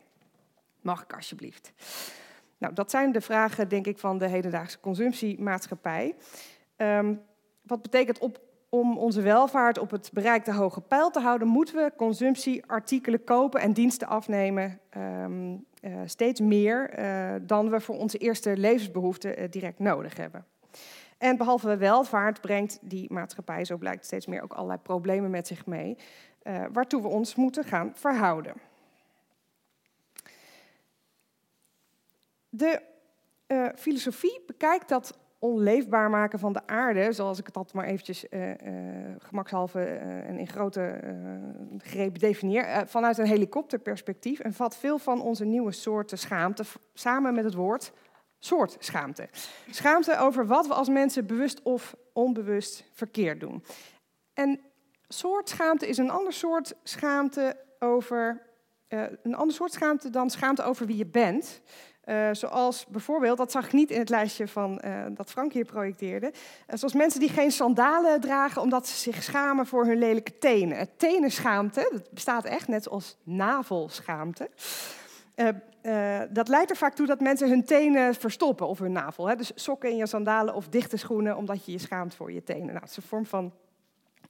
[0.80, 1.72] Mag ik alsjeblieft?
[2.58, 6.14] Nou, dat zijn de vragen, denk ik, van de hedendaagse consumptiemaatschappij.
[6.76, 7.22] Um,
[7.62, 8.40] wat betekent op,
[8.74, 13.72] om onze welvaart op het bereikte hoge pijl te houden, moeten we consumptieartikelen kopen en
[13.72, 19.78] diensten afnemen um, uh, steeds meer uh, dan we voor onze eerste levensbehoeften uh, direct
[19.78, 20.44] nodig hebben.
[21.18, 25.66] En behalve welvaart brengt die maatschappij, zo blijkt steeds meer, ook allerlei problemen met zich
[25.66, 25.96] mee,
[26.72, 28.54] waartoe we ons moeten gaan verhouden.
[32.48, 32.82] De
[33.76, 38.48] filosofie bekijkt dat onleefbaar maken van de aarde, zoals ik het altijd maar eventjes uh,
[38.48, 38.56] uh,
[39.18, 41.00] gemakshalve uh, en in grote
[41.78, 47.44] greep definieer, vanuit een helikopterperspectief en vat veel van onze nieuwe soorten schaamte samen met
[47.44, 47.92] het woord
[48.44, 49.28] soort schaamte.
[49.70, 53.64] Schaamte over wat we als mensen bewust of onbewust verkeerd doen.
[54.34, 54.60] En
[55.08, 58.42] soort schaamte is een ander soort schaamte over
[59.22, 61.60] een ander soort schaamte dan schaamte over wie je bent.
[62.04, 65.64] Uh, zoals bijvoorbeeld, dat zag ik niet in het lijstje van, uh, dat Frank hier
[65.64, 70.38] projecteerde, uh, zoals mensen die geen sandalen dragen omdat ze zich schamen voor hun lelijke
[70.38, 70.88] tenen.
[70.96, 74.48] Tenenschaamte, dat bestaat echt net als navelschaamte.
[75.34, 75.48] Eh,
[75.82, 79.28] eh, dat leidt er vaak toe dat mensen hun tenen verstoppen of hun navel.
[79.28, 79.36] Hè?
[79.36, 82.66] Dus sokken in je sandalen of dichte schoenen omdat je je schaamt voor je tenen.
[82.66, 83.52] Nou, het is een vorm van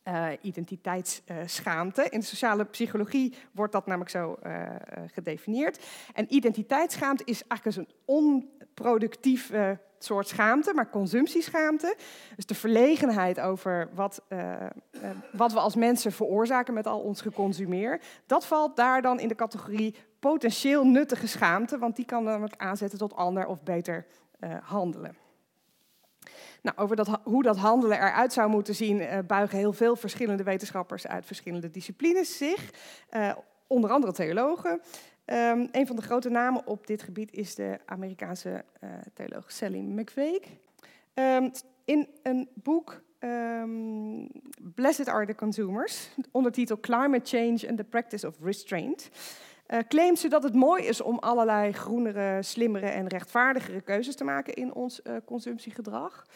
[0.09, 2.09] uh, identiteitsschaamte.
[2.09, 4.63] In de sociale psychologie wordt dat namelijk zo uh,
[5.13, 5.85] gedefinieerd.
[6.13, 9.53] En identiteitsschaamte is eigenlijk een onproductief
[9.99, 11.97] soort schaamte, maar consumptieschaamte.
[12.37, 14.23] Dus de verlegenheid over wat,
[15.33, 18.01] wat we als mensen veroorzaken met al ons geconsumeer.
[18.27, 22.99] Dat valt daar dan in de categorie potentieel nuttige schaamte, want die kan namelijk aanzetten
[22.99, 24.07] tot ander of beter
[24.63, 25.24] handelen.
[26.65, 30.43] Nou, over dat, hoe dat handelen eruit zou moeten zien, uh, buigen heel veel verschillende
[30.43, 32.71] wetenschappers uit verschillende disciplines zich.
[33.11, 33.33] Uh,
[33.67, 34.71] onder andere theologen.
[35.27, 39.79] Um, een van de grote namen op dit gebied is de Amerikaanse uh, theoloog Sally
[39.79, 40.49] McVeigh.
[41.15, 41.51] Um,
[41.85, 44.29] in een boek um,
[44.75, 49.11] Blessed are the Consumers, ondertitel Climate Change and the Practice of Restraint,
[49.69, 54.25] uh, claimt ze dat het mooi is om allerlei groenere, slimmere en rechtvaardigere keuzes te
[54.25, 56.27] maken in ons consumptiegedrag.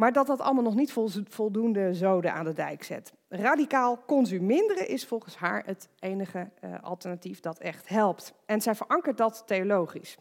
[0.00, 0.92] Maar dat dat allemaal nog niet
[1.28, 3.12] voldoende zoden aan de dijk zet.
[3.28, 8.34] Radicaal consuminderen is volgens haar het enige uh, alternatief dat echt helpt.
[8.46, 10.16] En zij verankert dat theologisch.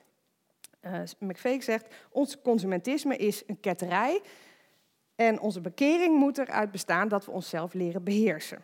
[0.82, 4.22] Uh, McVeigh zegt, ons consumentisme is een ketterij
[5.16, 8.62] en onze bekering moet eruit bestaan dat we onszelf leren beheersen.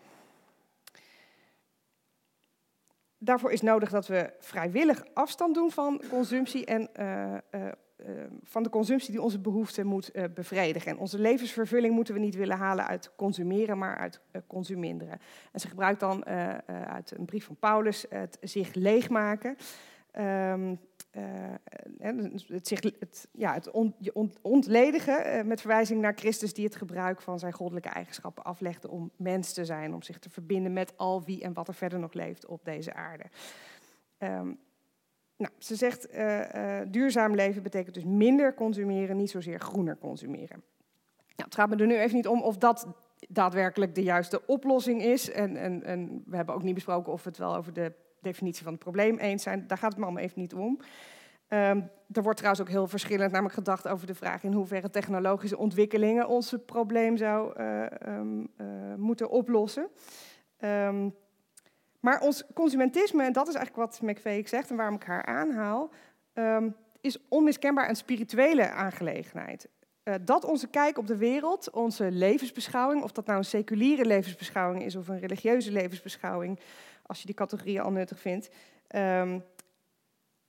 [3.18, 7.68] Daarvoor is nodig dat we vrijwillig afstand doen van consumptie en uh,
[8.42, 10.90] van de consumptie die onze behoeften moet uh, bevredigen.
[10.90, 15.18] En onze levensvervulling moeten we niet willen halen uit consumeren, maar uit consuminderen.
[15.52, 16.24] En ze gebruikt dan
[16.86, 19.56] uit een brief van Paulus het zich leegmaken.
[20.18, 20.80] Um,
[21.98, 23.94] het, zich, het, ja, het on,
[24.42, 29.52] ontledigen met verwijzing naar Christus die het gebruik van zijn goddelijke eigenschappen aflegde om mens
[29.52, 32.46] te zijn, om zich te verbinden met al wie en wat er verder nog leeft
[32.46, 33.24] op deze aarde.
[34.18, 34.58] Um,
[35.36, 40.62] nou, ze zegt uh, duurzaam leven betekent dus minder consumeren, niet zozeer groener consumeren.
[41.16, 42.86] Nou, het gaat me er nu even niet om of dat
[43.28, 45.30] daadwerkelijk de juiste oplossing is.
[45.30, 48.62] En, en, en we hebben ook niet besproken of we het wel over de definitie
[48.62, 49.66] van het probleem eens zijn.
[49.66, 50.80] Daar gaat het me allemaal even niet om.
[51.48, 55.58] Um, er wordt trouwens ook heel verschillend namelijk gedacht over de vraag in hoeverre technologische
[55.58, 57.60] ontwikkelingen ons probleem zou
[58.08, 59.88] um, uh, moeten oplossen.
[60.60, 61.14] Um,
[62.06, 65.90] maar ons consumentisme, en dat is eigenlijk wat McVeigh zegt en waarom ik haar aanhaal,
[67.00, 69.68] is onmiskenbaar een spirituele aangelegenheid.
[70.04, 74.84] Uh, dat onze kijk op de wereld, onze levensbeschouwing, of dat nou een seculiere levensbeschouwing
[74.84, 76.58] is of een religieuze levensbeschouwing,
[77.02, 78.48] als je die categorieën al nuttig vindt.
[78.96, 79.44] Um,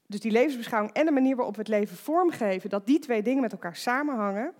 [0.08, 3.42] dus die levensbeschouwing en de manier waarop we het leven vormgeven, dat die twee dingen
[3.42, 4.54] met elkaar samenhangen,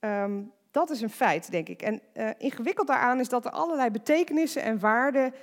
[0.00, 1.82] um, dat is een feit, denk ik.
[1.82, 5.34] En uh, ingewikkeld daaraan is dat er allerlei betekenissen en waarden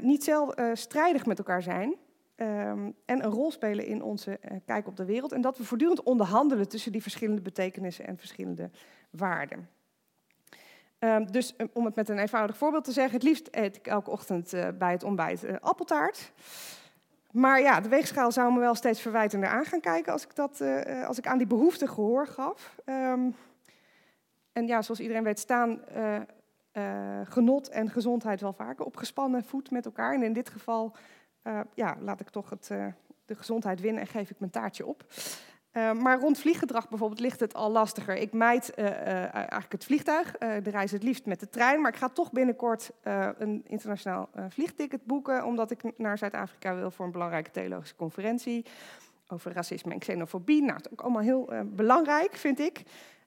[0.00, 1.94] niet zelf uh, strijdig met elkaar zijn.
[2.36, 5.32] Um, en een rol spelen in onze kijk op de wereld.
[5.32, 8.70] En dat we voortdurend onderhandelen tussen die verschillende betekenissen en verschillende
[9.10, 9.68] waarden.
[10.98, 14.10] Um, dus om het met een eenvoudig voorbeeld te zeggen, het liefst eet ik elke
[14.10, 16.32] ochtend uh, bij het ontbijt uh, appeltaart.
[17.30, 20.60] Maar ja, de weegschaal zou me wel steeds verwijtender aan gaan kijken als ik, dat,
[20.60, 22.76] uh, als ik aan die behoefte gehoor gaf.
[22.84, 23.34] Um,
[24.52, 25.80] en ja, zoals iedereen weet staan
[27.24, 30.14] genot en gezondheid wel vaker op gespannen voet met elkaar.
[30.14, 30.96] En in dit geval
[31.74, 32.66] ja, laat ik toch het,
[33.24, 35.04] de gezondheid winnen en geef ik mijn taartje op.
[35.72, 38.16] Maar rond vlieggedrag bijvoorbeeld ligt het al lastiger.
[38.16, 41.80] Ik mijd eigenlijk het vliegtuig, de reis het liefst met de trein.
[41.80, 42.90] Maar ik ga toch binnenkort
[43.38, 45.44] een internationaal vliegticket boeken...
[45.44, 48.64] omdat ik naar Zuid-Afrika wil voor een belangrijke theologische conferentie...
[49.28, 50.62] over racisme en xenofobie.
[50.62, 52.82] Nou, dat is ook allemaal heel belangrijk, vind ik.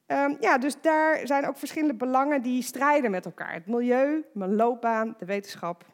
[0.08, 3.54] Um, ja, dus daar zijn ook verschillende belangen die strijden met elkaar.
[3.54, 5.86] Het milieu, mijn loopbaan, de wetenschap,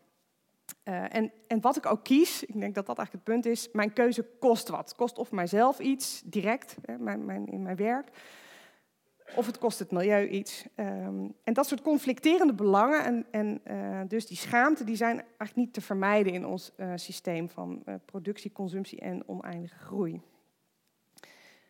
[0.84, 3.70] uh, en, en, wat ik ook kies, ik denk dat dat eigenlijk het punt is,
[3.72, 4.96] mijn keuze kost wat.
[4.96, 8.10] Kost of mijzelf iets, direct, hè, mijn, mijn, in mijn werk,
[9.36, 10.66] of het kost het milieu iets.
[10.76, 15.56] Um, en dat soort conflicterende belangen en, en uh, dus die schaamte, die zijn eigenlijk
[15.56, 20.22] niet te vermijden in ons uh, systeem van productie, consumptie en oneindige groei.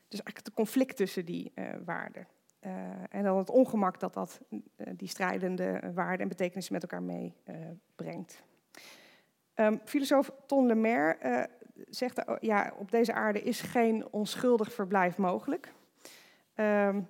[0.10, 1.52] Dus eigenlijk het conflict tussen die
[1.86, 2.28] waarden.
[3.10, 4.40] en dan het ongemak dat dat
[4.96, 8.44] die strijdende waarden en betekenissen met elkaar meebrengt.
[9.56, 11.50] Um, filosoof Ton Lemaire
[11.90, 15.74] zegt, ja, op deze aarde is geen onschuldig verblijf mogelijk.
[16.56, 17.08] Um,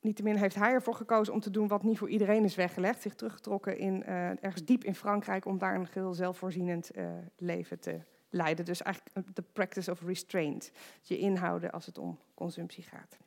[0.00, 3.02] Niettemin heeft hij ervoor gekozen om te doen wat niet voor iedereen is weggelegd.
[3.02, 6.90] Zich teruggetrokken in, ergens diep in Frankrijk om daar een geheel zelfvoorzienend
[7.36, 8.00] leven te
[8.30, 8.64] leiden.
[8.64, 10.70] Dus eigenlijk de practice of restraint.
[11.02, 13.18] Je inhouden als het om consumptie gaat.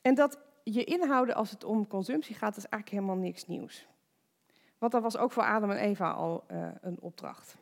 [0.00, 3.88] En dat je inhouden als het om consumptie gaat, is eigenlijk helemaal niks nieuws.
[4.78, 7.56] Want dat was ook voor Adam en Eva al uh, een opdracht.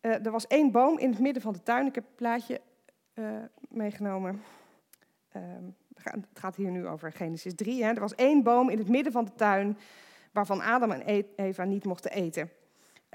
[0.00, 1.86] Eh, er was één boom in het midden van de tuin.
[1.86, 2.60] Ik heb een plaatje
[3.14, 3.24] eh,
[3.68, 4.42] meegenomen.
[5.28, 5.64] Ehm,
[5.94, 7.84] het gaat hier nu over Genesis 3.
[7.84, 7.90] Hè.
[7.90, 9.78] Er was één boom in het midden van de tuin
[10.32, 12.50] waarvan Adam en E- Eva niet mochten eten.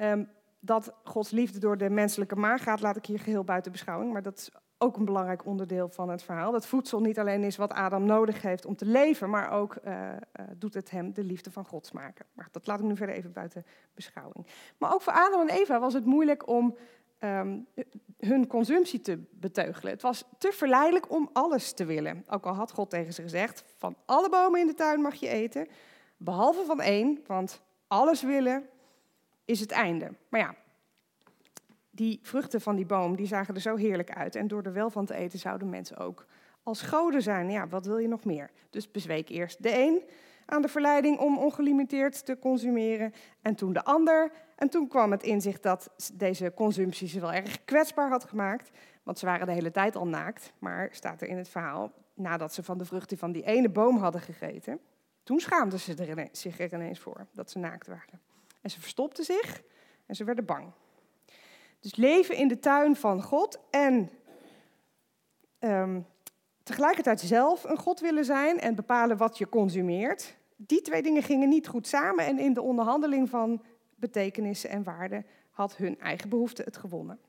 [0.02, 0.24] Ehm,
[0.60, 4.14] dat Gods liefde door de menselijke maag gaat, laat ik hier geheel buiten beschouwing.
[4.14, 6.52] Maar dat is ook een belangrijk onderdeel van het verhaal.
[6.52, 10.12] Dat voedsel niet alleen is wat Adam nodig heeft om te leven, maar ook eh,
[10.12, 10.18] eh,
[10.58, 12.26] doet het hem de liefde van God smaken.
[12.34, 14.48] Maar dat laat ik nu verder even buiten beschouwing.
[14.78, 16.78] Maar ook voor Adam en Eva was het moeilijk om
[17.18, 17.60] ehm,
[18.18, 19.92] hun consumptie te beteugelen.
[19.92, 22.24] Het was te verleidelijk om alles te willen.
[22.28, 25.28] Ook al had God tegen ze gezegd: van alle bomen in de tuin mag je
[25.28, 25.68] eten,
[26.18, 28.70] behalve van één, want alles willen
[29.52, 30.12] is het einde.
[30.30, 30.56] Maar ja,
[31.90, 34.36] die vruchten van die boom die zagen er zo heerlijk uit.
[34.36, 36.26] En door er wel van te eten zouden mensen ook
[36.64, 37.50] als goden zijn.
[37.50, 38.52] Ja, wat wil je nog meer?
[38.70, 40.04] Dus bezweek eerst de een
[40.46, 43.14] aan de verleiding om ongelimiteerd te consumeren.
[43.42, 44.32] En toen de ander.
[44.56, 48.72] En toen kwam het inzicht dat deze consumptie ze wel erg kwetsbaar had gemaakt.
[49.04, 50.54] Want ze waren de hele tijd al naakt.
[50.60, 53.98] Maar staat er in het verhaal, nadat ze van de vruchten van die ene boom
[53.98, 54.80] hadden gegeten.
[55.24, 58.31] Toen schaamden ze zich er ineens voor dat ze naakt waren.
[58.62, 59.62] En ze verstopten zich
[60.06, 60.72] en ze werden bang.
[61.80, 64.10] Dus leven in de tuin van God en
[65.60, 66.02] ehm,
[66.64, 70.36] tegelijkertijd zelf een God willen zijn en bepalen wat je consumeert.
[70.56, 73.64] Die twee dingen gingen niet goed samen en in de onderhandeling van
[73.96, 77.20] betekenissen en waarden had hun eigen behoefte het gewonnen.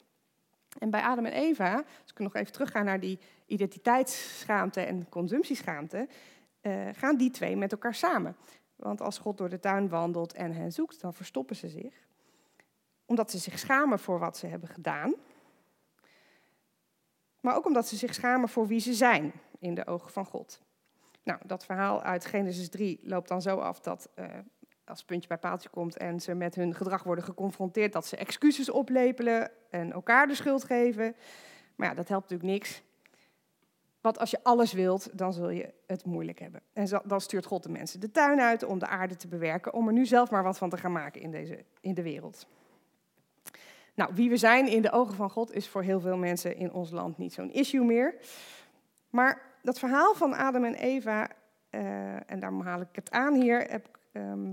[0.79, 6.09] En bij Adam en Eva, als ik nog even terugga naar die identiteitsschaamte en consumptieschaamte,
[6.61, 8.37] eh, gaan die twee met elkaar samen.
[8.83, 11.95] Want als God door de tuin wandelt en hen zoekt, dan verstoppen ze zich.
[13.05, 15.15] Omdat ze zich schamen voor wat ze hebben gedaan.
[17.41, 20.63] Maar ook omdat ze zich schamen voor wie ze zijn in de ogen van God.
[21.23, 24.27] Nou, dat verhaal uit Genesis 3 loopt dan zo af dat eh,
[24.85, 28.71] als puntje bij paaltje komt en ze met hun gedrag worden geconfronteerd, dat ze excuses
[28.71, 31.17] oplepelen en elkaar de schuld geven.
[31.77, 32.83] Maar ja, dat helpt natuurlijk niks.
[34.03, 36.61] Want als je alles wilt, dan zul je het moeilijk hebben.
[36.73, 39.87] En dan stuurt God de mensen de tuin uit om de aarde te bewerken, om
[39.87, 42.47] er nu zelf maar wat van te gaan maken in, deze, in de wereld.
[43.95, 46.73] Nou, wie we zijn in de ogen van God is voor heel veel mensen in
[46.73, 48.15] ons land niet zo'n issue meer.
[49.11, 51.29] Maar dat verhaal van Adam en Eva,
[51.71, 54.53] eh, en daarom haal ik het aan hier, heb, ehm,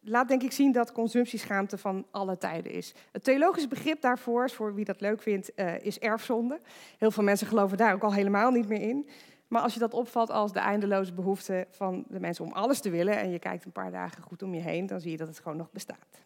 [0.00, 2.94] laat denk ik zien dat consumptieschaamte van alle tijden is.
[3.12, 6.60] Het theologisch begrip daarvoor, voor wie dat leuk vindt, eh, is erfzonde.
[6.98, 9.08] Heel veel mensen geloven daar ook al helemaal niet meer in.
[9.48, 12.90] Maar als je dat opvat als de eindeloze behoefte van de mensen om alles te
[12.90, 15.28] willen, en je kijkt een paar dagen goed om je heen, dan zie je dat
[15.28, 16.22] het gewoon nog bestaat.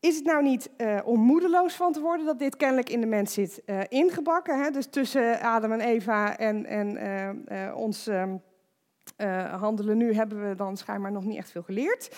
[0.00, 3.06] Is het nou niet eh, om moedeloos van te worden dat dit kennelijk in de
[3.06, 4.62] mens zit eh, ingebakken?
[4.62, 4.70] Hè?
[4.70, 8.36] Dus tussen Adam en Eva en, en ons ehm,
[9.16, 12.16] eh, handelen nu hebben we dan schijnbaar nog niet echt veel geleerd.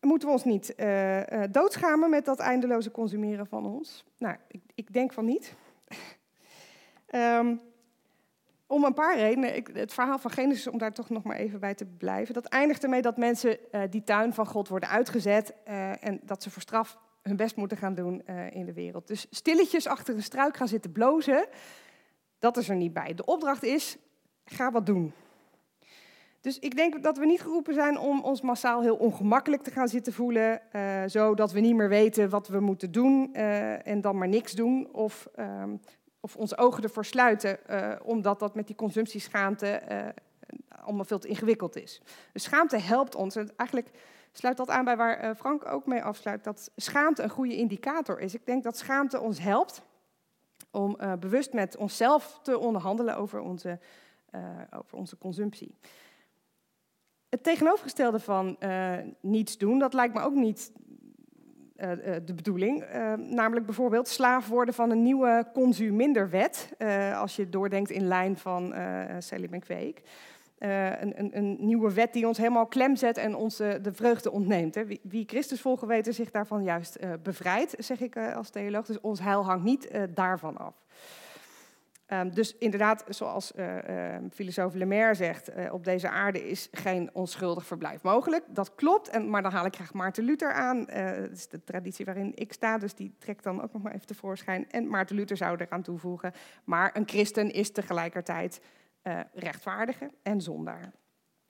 [0.00, 4.04] Moeten we ons niet eh, eh, doodschamen met dat eindeloze consumeren van ons?
[4.18, 5.54] Nou, ik, ik denk van niet.
[7.06, 7.56] Ehm,
[8.66, 9.56] om een paar redenen.
[9.56, 12.34] Ik, het verhaal van Genesis, om daar toch nog maar even bij te blijven.
[12.34, 13.58] Dat eindigt ermee dat mensen
[13.90, 15.54] die tuin van God worden uitgezet.
[16.00, 19.06] en dat ze voor straf hun best moeten gaan doen in de wereld.
[19.06, 21.46] Dus stilletjes achter een struik gaan zitten blozen.
[22.38, 23.14] Dat is er niet bij.
[23.14, 23.98] De opdracht is:
[24.46, 25.12] ga wat doen.
[26.46, 29.88] Dus ik denk dat we niet geroepen zijn om ons massaal heel ongemakkelijk te gaan
[29.88, 30.72] zitten voelen.
[30.72, 34.52] eh, zodat we niet meer weten wat we moeten doen eh, en dan maar niks
[34.52, 34.88] doen.
[34.92, 35.76] Of, ehm,
[36.20, 39.82] of onze ogen ervoor sluiten, eh, omdat dat met die consumptieschaamte
[40.68, 42.02] allemaal veel te ingewikkeld is.
[42.32, 43.36] Dus schaamte helpt ons.
[43.36, 43.90] En eigenlijk
[44.32, 48.34] sluit dat aan bij waar Frank ook mee afsluit, dat schaamte een goede indicator is.
[48.34, 49.82] Ik denk dat schaamte ons helpt
[50.70, 53.78] om bewust met onszelf te onderhandelen over onze,
[54.76, 55.74] over onze consumptie.
[57.28, 60.72] Het tegenovergestelde van eh, niets doen, dat lijkt me ook niet
[61.76, 62.82] eh, eh, de bedoeling.
[62.82, 66.72] Eh, namelijk bijvoorbeeld slaaf worden van een nieuwe consuminderwet.
[66.78, 70.02] eh als je doordenkt in lijn van eh Sally McVeek.
[70.58, 73.92] Eh, een, een, een nieuwe wet die ons helemaal klem zet en ons eh, de
[73.92, 74.74] vreugde ontneemt.
[74.74, 74.84] Hè.
[74.84, 78.86] Wie, wie Christus volgen weten zich daarvan juist eh, bevrijdt, zeg ik eh, als theoloog.
[78.86, 80.85] Dus ons heil hangt niet eh, daarvan af.
[82.06, 87.10] Ehm, dus inderdaad, zoals eh, eh, filosoof Lemaire zegt, eh, op deze aarde is geen
[87.12, 88.44] onschuldig verblijf mogelijk.
[88.48, 90.88] Dat klopt, en, maar dan haal ik graag Maarten Luther aan.
[90.88, 93.94] Eh, dat is de traditie waarin ik sta, dus die trekt dan ook nog maar
[93.94, 94.70] even tevoorschijn.
[94.70, 96.32] En Maarten Luther zou eraan toevoegen,
[96.64, 98.60] maar een christen is tegelijkertijd
[99.32, 100.92] rechtvaardige en zondaar.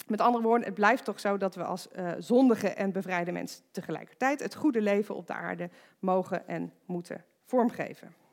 [0.07, 1.89] Met andere woorden, het blijft toch zo dat we als
[2.19, 8.26] zondige en bevrijde mensen tegelijkertijd het goede leven op de aarde mogen en moeten vormgeven.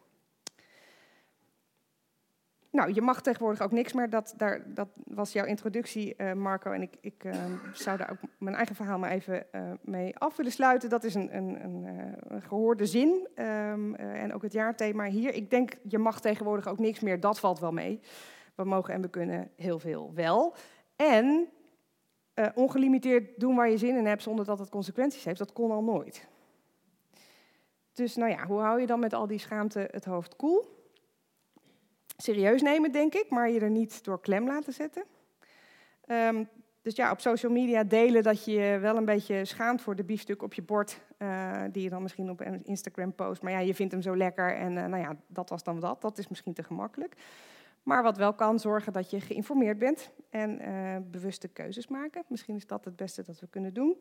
[2.74, 4.10] Nou, je mag tegenwoordig ook niks meer.
[4.10, 6.72] Dat, daar, dat was jouw introductie, eh, Marco.
[6.72, 7.36] En ik, ik eh,
[7.74, 10.90] zou daar ook mijn eigen verhaal maar even eh, mee af willen sluiten.
[10.90, 11.86] Dat is een, een, een,
[12.28, 13.28] een gehoorde zin.
[13.36, 15.34] Ehm, en ook het jaarthema hier.
[15.34, 17.20] Ik denk, je mag tegenwoordig ook niks meer.
[17.20, 18.00] Dat valt wel mee.
[18.56, 20.56] We mogen en we kunnen heel veel wel.
[20.96, 21.48] En
[22.56, 25.38] ongelimiteerd doen waar je zin in hebt zonder dat het consequenties heeft.
[25.38, 26.28] Dat kon al nooit.
[27.94, 30.83] Dus nou ja, hoe hou je dan met al die schaamte het hoofd koel?
[32.24, 35.04] Serieus nemen, denk ik, maar je er niet door klem laten zetten.
[36.08, 36.50] Um,
[36.82, 40.04] dus ja, op social media delen dat je je wel een beetje schaamt voor de
[40.04, 43.42] biefstuk op je bord, uh, die je dan misschien op Instagram post.
[43.42, 46.02] Maar ja, je vindt hem zo lekker en uh, nou ja, dat was dan dat.
[46.02, 47.16] Dat is misschien te gemakkelijk.
[47.84, 52.24] Maar wat wel kan zorgen dat je geïnformeerd bent en uh, bewuste keuzes maken.
[52.28, 53.98] Misschien is dat het beste dat we kunnen doen.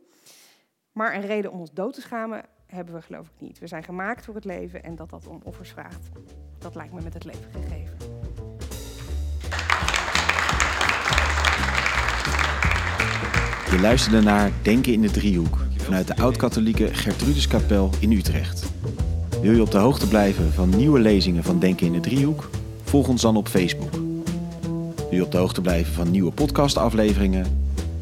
[0.92, 3.58] Maar een reden om ons dood te schamen hebben we geloof ik niet.
[3.58, 6.08] We zijn gemaakt voor het leven en dat dat om offers vraagt.
[6.58, 8.11] Dat lijkt me met het leven gegeven.
[13.72, 18.72] Je luisterde naar Denken in de Driehoek vanuit de oud-katholieke Gertruduskapel in Utrecht.
[19.42, 22.50] Wil je op de hoogte blijven van nieuwe lezingen van Denken in de Driehoek?
[22.84, 23.90] Volg ons dan op Facebook.
[24.96, 27.46] Wil je op de hoogte blijven van nieuwe podcastafleveringen?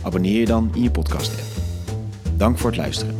[0.02, 1.62] Abonneer je dan in je podcast-app.
[2.36, 3.16] Dank voor het luisteren.